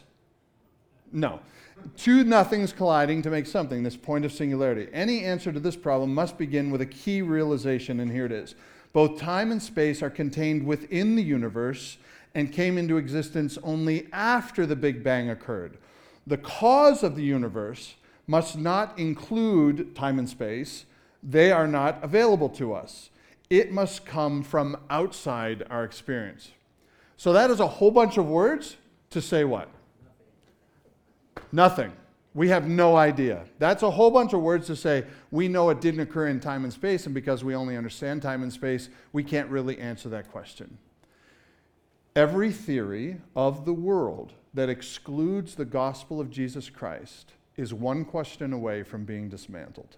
No. 1.11 1.39
Two 1.97 2.23
nothings 2.23 2.73
colliding 2.73 3.21
to 3.21 3.29
make 3.29 3.45
something, 3.45 3.83
this 3.83 3.97
point 3.97 4.25
of 4.25 4.31
singularity. 4.31 4.87
Any 4.93 5.23
answer 5.23 5.51
to 5.51 5.59
this 5.59 5.75
problem 5.75 6.13
must 6.13 6.37
begin 6.37 6.71
with 6.71 6.81
a 6.81 6.85
key 6.85 7.21
realization, 7.21 7.99
and 7.99 8.11
here 8.11 8.25
it 8.25 8.31
is. 8.31 8.55
Both 8.93 9.19
time 9.19 9.51
and 9.51 9.61
space 9.61 10.01
are 10.01 10.09
contained 10.09 10.65
within 10.65 11.15
the 11.15 11.23
universe 11.23 11.97
and 12.35 12.51
came 12.51 12.77
into 12.77 12.97
existence 12.97 13.57
only 13.63 14.07
after 14.11 14.65
the 14.65 14.75
Big 14.75 15.03
Bang 15.03 15.29
occurred. 15.29 15.77
The 16.25 16.37
cause 16.37 17.03
of 17.03 17.15
the 17.15 17.23
universe 17.23 17.95
must 18.27 18.57
not 18.57 18.97
include 18.97 19.95
time 19.95 20.19
and 20.19 20.29
space, 20.29 20.85
they 21.21 21.51
are 21.51 21.67
not 21.67 22.03
available 22.03 22.49
to 22.49 22.73
us. 22.73 23.09
It 23.49 23.71
must 23.71 24.05
come 24.05 24.43
from 24.43 24.77
outside 24.89 25.63
our 25.69 25.83
experience. 25.83 26.51
So 27.17 27.33
that 27.33 27.49
is 27.49 27.59
a 27.59 27.67
whole 27.67 27.91
bunch 27.91 28.17
of 28.17 28.27
words 28.27 28.77
to 29.11 29.21
say 29.21 29.43
what? 29.43 29.69
Nothing. 31.53 31.93
We 32.33 32.49
have 32.49 32.67
no 32.67 32.95
idea. 32.95 33.45
That's 33.59 33.83
a 33.83 33.91
whole 33.91 34.09
bunch 34.09 34.33
of 34.33 34.41
words 34.41 34.65
to 34.67 34.75
say 34.75 35.05
we 35.29 35.47
know 35.47 35.69
it 35.69 35.79
didn't 35.79 35.99
occur 35.99 36.27
in 36.27 36.39
time 36.39 36.63
and 36.63 36.73
space, 36.73 37.05
and 37.05 37.13
because 37.13 37.43
we 37.43 37.53
only 37.53 37.77
understand 37.77 38.23
time 38.23 38.41
and 38.41 38.51
space, 38.51 38.89
we 39.13 39.23
can't 39.23 39.47
really 39.49 39.77
answer 39.77 40.09
that 40.09 40.31
question. 40.31 40.79
Every 42.15 42.51
theory 42.51 43.21
of 43.35 43.65
the 43.65 43.73
world 43.73 44.33
that 44.55 44.67
excludes 44.67 45.53
the 45.53 45.65
gospel 45.65 46.19
of 46.19 46.31
Jesus 46.31 46.71
Christ 46.71 47.33
is 47.55 47.71
one 47.71 48.03
question 48.03 48.51
away 48.51 48.81
from 48.81 49.05
being 49.05 49.29
dismantled. 49.29 49.97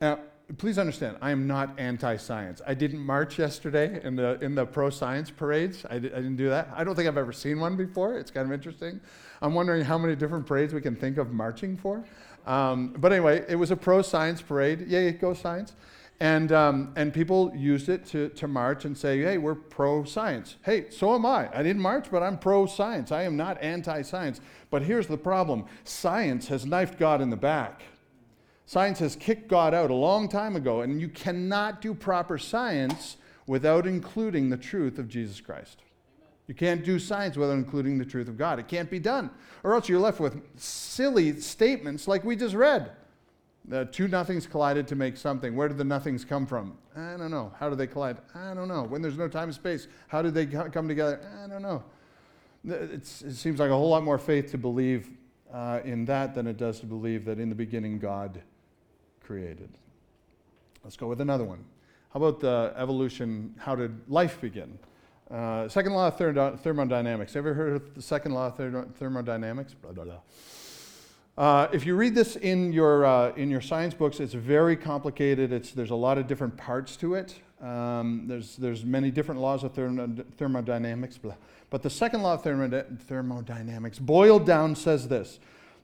Now, 0.00 0.18
please 0.58 0.78
understand, 0.78 1.16
I 1.20 1.30
am 1.30 1.46
not 1.46 1.78
anti 1.78 2.16
science. 2.16 2.60
I 2.66 2.74
didn't 2.74 3.00
march 3.00 3.38
yesterday 3.38 4.00
in 4.02 4.16
the, 4.16 4.38
in 4.42 4.54
the 4.54 4.66
pro 4.66 4.90
science 4.90 5.30
parades. 5.30 5.84
I, 5.88 5.98
di- 5.98 6.12
I, 6.12 6.16
didn't 6.16 6.36
do 6.36 6.48
that. 6.48 6.68
I 6.74 6.84
don't 6.84 6.94
think 6.94 7.08
I've 7.08 7.18
ever 7.18 7.32
seen 7.32 7.60
one 7.60 7.76
before. 7.76 8.18
It's 8.18 8.30
kind 8.30 8.46
of 8.46 8.52
interesting. 8.52 9.00
I'm 9.42 9.54
wondering 9.54 9.84
how 9.84 9.98
many 9.98 10.16
different 10.16 10.46
parades 10.46 10.74
we 10.74 10.80
can 10.80 10.96
think 10.96 11.18
of 11.18 11.32
marching 11.32 11.76
for. 11.76 12.04
Um, 12.46 12.94
but 12.98 13.12
anyway, 13.12 13.44
it 13.48 13.56
was 13.56 13.70
a 13.70 13.76
pro 13.76 14.02
science 14.02 14.42
parade. 14.42 14.88
Yay, 14.88 15.12
go 15.12 15.34
science. 15.34 15.74
And, 16.22 16.52
um, 16.52 16.92
and 16.96 17.14
people 17.14 17.50
used 17.56 17.88
it 17.88 18.04
to, 18.06 18.28
to 18.30 18.46
march 18.46 18.84
and 18.84 18.96
say, 18.96 19.20
hey, 19.22 19.38
we're 19.38 19.54
pro 19.54 20.04
science. 20.04 20.56
Hey, 20.62 20.90
so 20.90 21.14
am 21.14 21.24
I. 21.24 21.48
I 21.56 21.62
didn't 21.62 21.80
march, 21.80 22.10
but 22.10 22.22
I'm 22.22 22.38
pro 22.38 22.66
science. 22.66 23.10
I 23.10 23.22
am 23.22 23.38
not 23.38 23.60
anti 23.62 24.02
science. 24.02 24.40
But 24.68 24.82
here's 24.82 25.06
the 25.06 25.16
problem 25.16 25.64
science 25.84 26.48
has 26.48 26.66
knifed 26.66 26.98
God 26.98 27.22
in 27.22 27.30
the 27.30 27.36
back. 27.36 27.82
Science 28.70 29.00
has 29.00 29.16
kicked 29.16 29.48
God 29.48 29.74
out 29.74 29.90
a 29.90 29.94
long 29.94 30.28
time 30.28 30.54
ago, 30.54 30.82
and 30.82 31.00
you 31.00 31.08
cannot 31.08 31.80
do 31.80 31.92
proper 31.92 32.38
science 32.38 33.16
without 33.48 33.84
including 33.84 34.48
the 34.48 34.56
truth 34.56 34.96
of 35.00 35.08
Jesus 35.08 35.40
Christ. 35.40 35.82
You 36.46 36.54
can't 36.54 36.84
do 36.84 37.00
science 37.00 37.36
without 37.36 37.54
including 37.54 37.98
the 37.98 38.04
truth 38.04 38.28
of 38.28 38.38
God. 38.38 38.60
It 38.60 38.68
can't 38.68 38.88
be 38.88 39.00
done. 39.00 39.28
Or 39.64 39.74
else 39.74 39.88
you're 39.88 39.98
left 39.98 40.20
with 40.20 40.40
silly 40.56 41.40
statements 41.40 42.06
like 42.06 42.22
we 42.22 42.36
just 42.36 42.54
read. 42.54 42.92
The 43.64 43.86
two 43.86 44.06
nothings 44.06 44.46
collided 44.46 44.86
to 44.86 44.94
make 44.94 45.16
something. 45.16 45.56
Where 45.56 45.66
did 45.66 45.76
the 45.76 45.82
nothings 45.82 46.24
come 46.24 46.46
from? 46.46 46.78
I 46.96 47.16
don't 47.16 47.32
know. 47.32 47.52
How 47.58 47.70
did 47.70 47.78
they 47.78 47.88
collide? 47.88 48.18
I 48.36 48.54
don't 48.54 48.68
know. 48.68 48.84
When 48.84 49.02
there's 49.02 49.18
no 49.18 49.26
time 49.26 49.48
and 49.48 49.54
space, 49.54 49.88
how 50.06 50.22
did 50.22 50.32
they 50.32 50.46
come 50.46 50.86
together? 50.86 51.28
I 51.42 51.48
don't 51.48 51.62
know. 51.62 51.82
It's, 52.64 53.22
it 53.22 53.34
seems 53.34 53.58
like 53.58 53.70
a 53.70 53.76
whole 53.76 53.90
lot 53.90 54.04
more 54.04 54.16
faith 54.16 54.52
to 54.52 54.58
believe 54.58 55.10
uh, 55.52 55.80
in 55.84 56.04
that 56.04 56.36
than 56.36 56.46
it 56.46 56.56
does 56.56 56.78
to 56.78 56.86
believe 56.86 57.24
that 57.24 57.40
in 57.40 57.48
the 57.48 57.56
beginning 57.56 57.98
God 57.98 58.40
created. 59.30 59.68
Let's 60.82 60.96
go 60.96 61.06
with 61.06 61.20
another 61.20 61.44
one. 61.44 61.64
How 62.12 62.18
about 62.18 62.40
the 62.40 62.74
evolution? 62.76 63.54
How 63.58 63.76
did 63.76 63.96
life 64.08 64.40
begin? 64.40 64.76
Uh, 65.30 65.68
second 65.68 65.92
law 65.92 66.08
of 66.08 66.60
thermodynamics. 66.60 67.36
Ever 67.36 67.54
heard 67.54 67.76
of 67.76 67.94
the 67.94 68.02
second 68.02 68.32
law 68.32 68.48
of 68.48 68.56
thermodynamics? 68.96 69.72
Blah, 69.74 69.92
blah, 69.92 70.02
blah. 70.02 70.20
Uh, 71.38 71.68
if 71.72 71.86
you 71.86 71.94
read 71.94 72.12
this 72.12 72.34
in 72.34 72.72
your, 72.72 73.06
uh, 73.06 73.32
in 73.36 73.50
your 73.50 73.60
science 73.60 73.94
books, 73.94 74.18
it's 74.18 74.34
very 74.34 74.74
complicated. 74.74 75.52
It's, 75.52 75.70
there's 75.70 75.90
a 75.90 75.94
lot 75.94 76.18
of 76.18 76.26
different 76.26 76.56
parts 76.56 76.96
to 76.96 77.14
it. 77.14 77.36
Um, 77.62 78.24
there's, 78.26 78.56
there's 78.56 78.84
many 78.84 79.12
different 79.12 79.40
laws 79.40 79.62
of 79.62 79.74
thermodynamics. 79.74 81.18
Blah. 81.18 81.34
But 81.70 81.84
the 81.84 81.90
second 81.90 82.22
law 82.22 82.34
of 82.34 82.42
thermodynamics, 82.42 84.00
boiled 84.00 84.44
down, 84.44 84.74
says 84.74 85.06
this. 85.06 85.38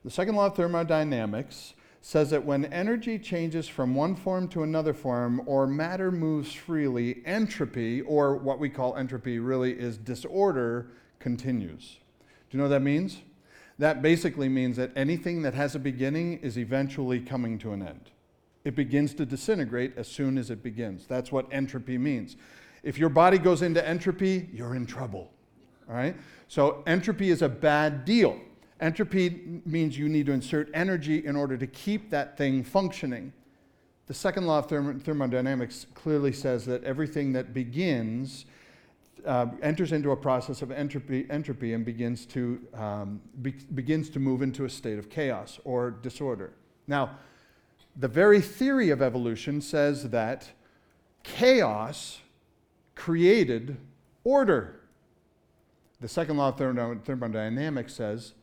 The 0.05 0.11
second 0.11 0.35
law 0.35 0.47
of 0.47 0.57
thermodynamics 0.57 1.75
says 2.01 2.31
that 2.31 2.45
when 2.45 2.67
energy 2.67 3.19
changes 3.19 3.67
from 3.67 3.95
one 3.95 4.15
form 4.15 4.49
to 4.49 4.63
another 4.63 4.95
form 4.95 5.43
or 5.47 5.67
matter 5.67 6.11
moves 6.13 6.53
freely, 6.53 7.23
entropy, 7.25 8.01
or 8.03 8.37
what 8.37 8.59
we 8.59 8.69
call 8.69 8.97
entropy 8.97 9.39
really 9.39 9.73
is 9.73 9.97
disorder, 9.97 10.89
continues. 11.19 11.97
Do 12.49 12.57
you 12.57 12.59
know 12.59 12.65
what 12.65 12.71
that 12.71 12.83
means? 12.83 13.23
That 13.79 14.03
basically 14.03 14.49
means 14.49 14.77
that 14.77 14.93
anything 14.97 15.43
that 15.43 15.55
has 15.55 15.75
a 15.75 15.79
beginning 15.79 16.39
is 16.39 16.57
eventually 16.57 17.21
coming 17.21 17.59
to 17.59 17.73
an 17.73 17.83
end. 17.83 18.11
It 18.65 18.75
begins 18.75 19.15
to 19.15 19.27
disintegrate 19.27 19.93
as 19.97 20.09
soon 20.09 20.39
as 20.39 20.51
it 20.51 20.63
begins. 20.63 21.07
That's 21.07 21.31
what 21.31 21.47
entropy 21.53 21.99
means. 21.99 22.37
If 22.83 22.99
your 22.99 23.09
body 23.09 23.39
goes 23.39 23.63
into 23.63 23.87
entropy, 23.87 24.49
you're 24.53 24.75
in 24.75 24.87
trouble. 24.87 25.33
All 25.89 25.95
right? 25.95 26.17
So, 26.49 26.83
entropy 26.87 27.31
is 27.31 27.43
a 27.43 27.49
bad 27.49 28.05
deal. 28.05 28.41
Entropy 28.81 29.61
means 29.65 29.99
you 29.99 30.09
need 30.09 30.27
to 30.27 30.33
insert 30.33 30.69
energy 30.75 31.25
in 31.25 31.35
order 31.35 31.57
to 31.57 31.67
keep 31.67 32.11
that 32.11 32.37
thing 32.37 32.63
functioning. 32.63 33.33
The 34.07 34.15
second 34.15 34.47
law 34.47 34.59
of 34.59 34.67
thermodynamics 34.67 35.87
clearly 35.95 36.33
says 36.33 36.67
that 36.67 36.85
everything 36.85 37.33
that 37.33 37.55
begins 37.55 38.45
uh, 39.25 39.47
enters 39.63 39.93
into 39.93 40.13
a 40.13 40.17
process 40.17 40.63
of 40.63 40.71
entropy, 40.71 41.27
entropy 41.31 41.73
and 41.73 41.85
begins 41.85 42.27
to, 42.27 42.61
um, 42.75 43.21
be, 43.43 43.53
begins 43.75 44.09
to 44.11 44.21
move 44.21 44.43
into 44.43 44.65
a 44.65 44.71
state 44.71 44.99
of 44.99 45.11
chaos 45.11 45.59
or 45.65 45.91
disorder. 45.91 46.53
Now, 46.87 47.19
the 47.97 48.09
very 48.09 48.41
theory 48.41 48.91
of 48.91 49.03
evolution 49.03 49.61
says 49.61 50.11
that 50.11 50.53
chaos 51.25 52.21
created 52.95 53.79
order. 54.23 54.81
The 56.01 56.09
second 56.09 56.37
law 56.37 56.49
of 56.51 57.05
thermodynamics 57.05 57.95
says 57.95 58.35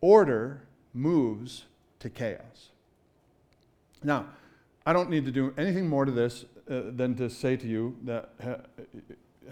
order 0.00 0.62
moves 0.94 1.64
to 2.00 2.10
chaos. 2.10 2.70
Now, 4.02 4.26
I 4.84 4.92
don't 4.92 5.10
need 5.10 5.24
to 5.24 5.32
do 5.32 5.52
anything 5.58 5.88
more 5.88 6.04
to 6.04 6.12
this 6.12 6.44
uh, 6.70 6.82
than 6.90 7.14
to 7.16 7.28
say 7.28 7.56
to 7.56 7.66
you 7.66 7.96
that 8.04 8.30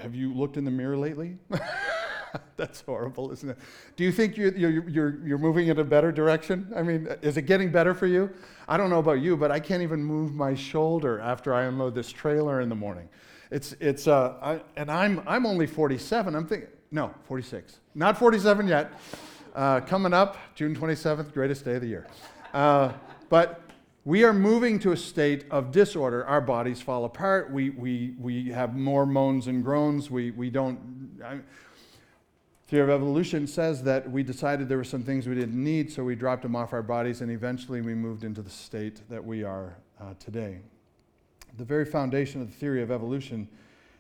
have 0.01 0.15
you 0.15 0.33
looked 0.33 0.57
in 0.57 0.65
the 0.65 0.71
mirror 0.71 0.97
lately? 0.97 1.37
That's 2.57 2.81
horrible, 2.81 3.31
isn't 3.33 3.51
it? 3.51 3.59
Do 3.97 4.05
you 4.05 4.13
think 4.13 4.37
you're, 4.37 4.57
you're, 4.57 4.89
you're, 4.89 5.27
you're 5.27 5.39
moving 5.39 5.69
in 5.69 5.79
a 5.79 5.85
better 5.85 6.11
direction? 6.11 6.73
I 6.75 6.83
mean, 6.83 7.09
is 7.23 7.37
it 7.37 7.43
getting 7.43 7.71
better 7.71 7.95
for 7.95 8.07
you? 8.07 8.31
I 8.69 8.77
don't 8.77 8.91
know 8.91 8.99
about 8.99 9.21
you, 9.21 9.37
but 9.37 9.51
I 9.51 9.61
can't 9.61 9.83
even 9.83 10.03
move 10.03 10.35
my 10.35 10.55
shoulder 10.55 11.21
after 11.21 11.55
I 11.55 11.65
unload 11.65 11.95
this 11.95 12.11
trailer 12.11 12.61
in 12.61 12.69
the 12.69 12.75
morning. 12.75 13.09
It's, 13.51 13.73
it's, 13.79 14.09
uh, 14.09 14.35
I, 14.43 14.61
and 14.77 14.91
I'm, 14.91 15.23
I'm 15.27 15.47
only 15.47 15.67
47. 15.67 16.35
I'm 16.35 16.47
thinking, 16.47 16.69
no, 16.91 17.15
46. 17.25 17.79
Not 17.95 18.19
47 18.19 18.67
yet. 18.67 18.93
Uh, 19.55 19.81
coming 19.81 20.13
up, 20.13 20.37
June 20.57 20.75
27th, 20.75 21.33
greatest 21.33 21.65
day 21.65 21.77
of 21.77 21.81
the 21.81 21.87
year. 21.87 22.07
Uh, 22.53 22.93
but 23.29 23.61
we 24.05 24.25
are 24.25 24.33
moving 24.33 24.81
to 24.81 24.91
a 24.91 24.97
state 24.97 25.45
of 25.49 25.71
disorder. 25.71 26.27
Our 26.27 26.41
bodies 26.41 26.83
fall 26.83 27.05
apart. 27.05 27.53
We, 27.53 27.71
we, 27.71 28.15
we 28.19 28.51
have 28.51 28.75
more 28.75 29.07
moans 29.07 29.47
and 29.47 29.63
groans. 29.63 30.11
We, 30.11 30.33
we 30.33 30.51
don't. 30.51 31.21
I, 31.25 31.39
Theory 32.67 32.85
of 32.85 32.91
evolution 32.91 33.47
says 33.47 33.83
that 33.85 34.11
we 34.11 34.23
decided 34.23 34.69
there 34.69 34.79
were 34.79 34.85
some 34.85 35.03
things 35.03 35.29
we 35.29 35.35
didn't 35.35 35.63
need, 35.63 35.93
so 35.93 36.03
we 36.03 36.17
dropped 36.17 36.43
them 36.43 36.57
off 36.57 36.73
our 36.73 36.83
bodies, 36.83 37.21
and 37.21 37.31
eventually 37.31 37.83
we 37.83 37.95
moved 37.95 38.25
into 38.25 38.43
the 38.43 38.51
state 38.51 39.03
that 39.11 39.25
we 39.25 39.45
are 39.45 39.77
uh, 40.01 40.15
today. 40.19 40.59
The 41.59 41.65
very 41.65 41.85
foundation 41.85 42.41
of 42.41 42.49
the 42.51 42.57
theory 42.57 42.83
of 42.83 42.91
evolution 42.91 43.49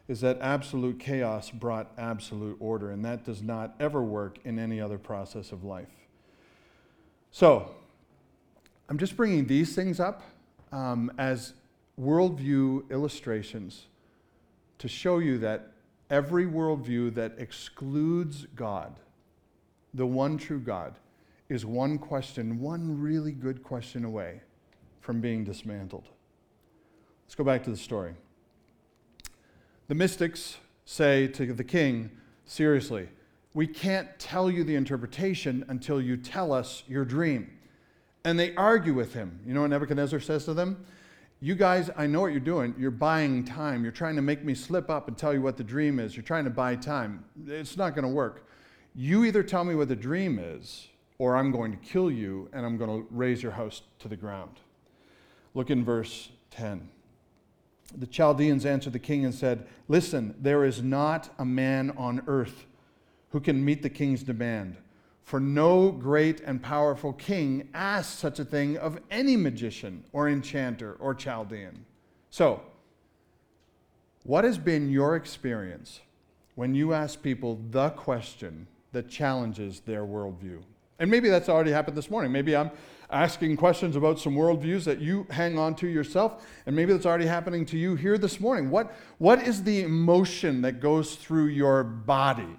is 0.09 0.21
that 0.21 0.39
absolute 0.41 0.99
chaos 0.99 1.51
brought 1.51 1.91
absolute 1.97 2.57
order, 2.61 2.91
and 2.91 3.05
that 3.05 3.25
does 3.25 3.43
not 3.43 3.75
ever 3.81 4.03
work 4.03 4.39
in 4.45 4.59
any 4.59 4.81
other 4.81 4.99
process 4.99 5.51
of 5.51 5.65
life. 5.65 5.89
So, 7.31 7.71
I'm 8.89 8.99
just 8.99 9.17
bringing 9.17 9.47
these 9.47 9.75
things 9.75 9.99
up 9.99 10.23
um, 10.73 11.11
as 11.17 11.55
worldview 12.01 12.91
illustrations 12.91 13.87
to 14.79 14.89
show 14.89 15.19
you 15.19 15.39
that 15.39 15.73
every 16.11 16.45
worldview 16.47 17.15
that 17.15 17.33
excludes 17.39 18.47
God, 18.55 18.95
the 19.95 20.07
one 20.07 20.37
true 20.37 20.61
God, 20.61 20.95
is 21.49 21.65
one 21.65 21.99
question, 21.99 22.61
one 22.61 23.01
really 23.01 23.33
good 23.33 23.63
question 23.63 24.05
away 24.05 24.41
from 25.01 25.21
being 25.21 25.45
dismantled. 25.45 26.09
Let's 27.25 27.35
go 27.35 27.45
back 27.45 27.63
to 27.65 27.71
the 27.71 27.77
story. 27.77 28.15
The 29.87 29.95
mystics 29.95 30.57
say 30.85 31.27
to 31.29 31.53
the 31.53 31.65
king, 31.65 32.11
Seriously, 32.47 33.09
we 33.53 33.67
can't 33.67 34.09
tell 34.19 34.51
you 34.51 34.65
the 34.65 34.75
interpretation 34.75 35.65
until 35.69 36.01
you 36.01 36.17
tell 36.17 36.53
us 36.53 36.83
your 36.87 37.05
dream 37.05 37.51
and 38.25 38.39
they 38.39 38.55
argue 38.55 38.95
with 38.95 39.13
him. 39.13 39.39
You 39.47 39.55
know 39.55 39.61
what 39.61 39.71
Nebuchadnezzar 39.71 40.21
says 40.21 40.45
to 40.47 40.55
them? 40.55 40.85
You 41.41 41.55
guys, 41.55 41.91
I 41.97 42.07
know 42.07 42.23
what 42.23 42.33
you're 42.33 42.41
doing. 42.41 42.75
You're 42.79 42.91
buying 42.91 43.45
time. 43.45 43.83
You're 43.83 43.93
trying 43.93 44.17
to 44.17 44.23
make 44.23 44.45
me 44.45 44.55
slip 44.55 44.89
up 44.89 45.09
and 45.09 45.19
tell 45.19 45.35
you 45.35 45.43
what 45.43 45.59
the 45.59 45.65
dream 45.65 46.01
is. 46.01 46.17
You're 46.17 46.23
trying 46.23 46.45
to 46.45 46.51
buy 46.51 46.77
time. 46.77 47.25
It's 47.47 47.77
not 47.77 47.95
going 47.95 48.05
to 48.05 48.11
work. 48.11 48.49
You 48.95 49.25
either 49.25 49.43
tell 49.43 49.65
me 49.65 49.75
what 49.75 49.89
the 49.89 49.97
dream 49.97 50.39
is, 50.39 50.89
or 51.19 51.37
I'm 51.37 51.51
going 51.51 51.73
to 51.73 51.79
kill 51.79 52.11
you 52.11 52.49
and 52.55 52.65
I'm 52.65 52.79
going 52.79 53.03
to 53.03 53.07
raze 53.11 53.43
your 53.43 53.53
house 53.53 53.83
to 53.99 54.09
the 54.09 54.17
ground. 54.17 54.61
Look 55.53 55.71
in 55.71 55.85
verse 55.85 56.31
10. 56.53 56.89
The 57.97 58.07
Chaldeans 58.07 58.67
answered 58.67 58.93
the 58.93 58.99
king 58.99 59.25
and 59.25 59.35
said, 59.35 59.67
Listen, 59.89 60.35
there 60.41 60.65
is 60.65 60.83
not 60.83 61.31
a 61.39 61.45
man 61.45 61.93
on 61.97 62.23
earth 62.27 62.67
who 63.31 63.41
can 63.41 63.65
meet 63.65 63.83
the 63.83 63.91
king's 63.91 64.23
demand. 64.23 64.77
For 65.23 65.41
no 65.41 65.91
great 65.91 66.41
and 66.41 66.63
powerful 66.63 67.13
king 67.13 67.69
asked 67.73 68.19
such 68.19 68.39
a 68.39 68.45
thing 68.45 68.77
of 68.77 68.99
any 69.11 69.37
magician 69.37 70.05
or 70.13 70.29
enchanter 70.29 70.97
or 71.01 71.15
Chaldean. 71.15 71.87
So, 72.31 72.61
what 74.25 74.45
has 74.45 74.59
been 74.59 74.91
your 74.91 75.17
experience 75.17 76.01
when 76.55 76.75
you 76.75 76.93
ask 76.93 77.23
people 77.23 77.59
the 77.71 77.91
question 77.91 78.67
that 78.93 79.09
challenges 79.09 79.81
their 79.81 80.05
worldview? 80.05 80.63
And 80.99 81.11
maybe 81.11 81.29
that's 81.29 81.49
already 81.49 81.73
happened 81.73 81.97
this 81.97 82.11
morning. 82.11 82.31
Maybe 82.31 82.57
I'm 82.57 82.71
asking 83.11 83.57
questions 83.57 83.97
about 83.97 84.19
some 84.19 84.35
worldviews 84.35 84.85
that 84.85 85.01
you 85.01 85.27
hang 85.31 85.59
on 85.59 85.75
to 85.77 85.87
yourself, 85.87 86.47
and 86.67 86.75
maybe 86.75 86.93
that's 86.93 87.07
already 87.07 87.27
happening 87.27 87.67
to 87.67 87.79
you 87.79 87.95
here 87.95 88.19
this 88.19 88.41
morning. 88.41 88.71
What, 88.71 88.93
what 89.19 89.43
is 89.43 89.63
the 89.63 89.83
emotion 89.83 90.63
that 90.63 90.81
goes 90.81 91.17
through 91.17 91.47
your 91.47 91.85
body 91.85 92.59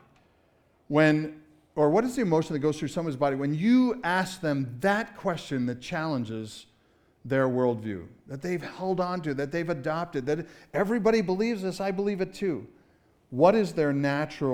when 0.87 1.41
or 1.75 1.89
what 1.89 2.05
is 2.05 2.15
the 2.15 2.21
emotion 2.21 2.53
that 2.53 2.59
goes 2.59 2.79
through 2.79 2.87
someone's 2.87 3.17
body 3.17 3.35
when 3.35 3.53
you 3.53 3.99
ask 4.03 4.39
them 4.39 4.77
that 4.79 5.17
question 5.17 5.65
that 5.65 5.81
challenges 5.81 6.67
their 7.25 7.49
worldview, 7.49 8.05
that 8.27 8.41
they've 8.41 8.61
held 8.61 8.99
on 8.99 9.19
to, 9.21 9.33
that 9.33 9.51
they've 9.51 9.69
adopted, 9.69 10.25
that 10.25 10.47
everybody 10.73 11.21
believes 11.21 11.63
this, 11.63 11.81
I 11.81 11.91
believe 11.91 12.21
it 12.21 12.33
too? 12.33 12.65
What 13.29 13.55
is 13.55 13.73
their 13.73 13.91
natural 13.91 14.53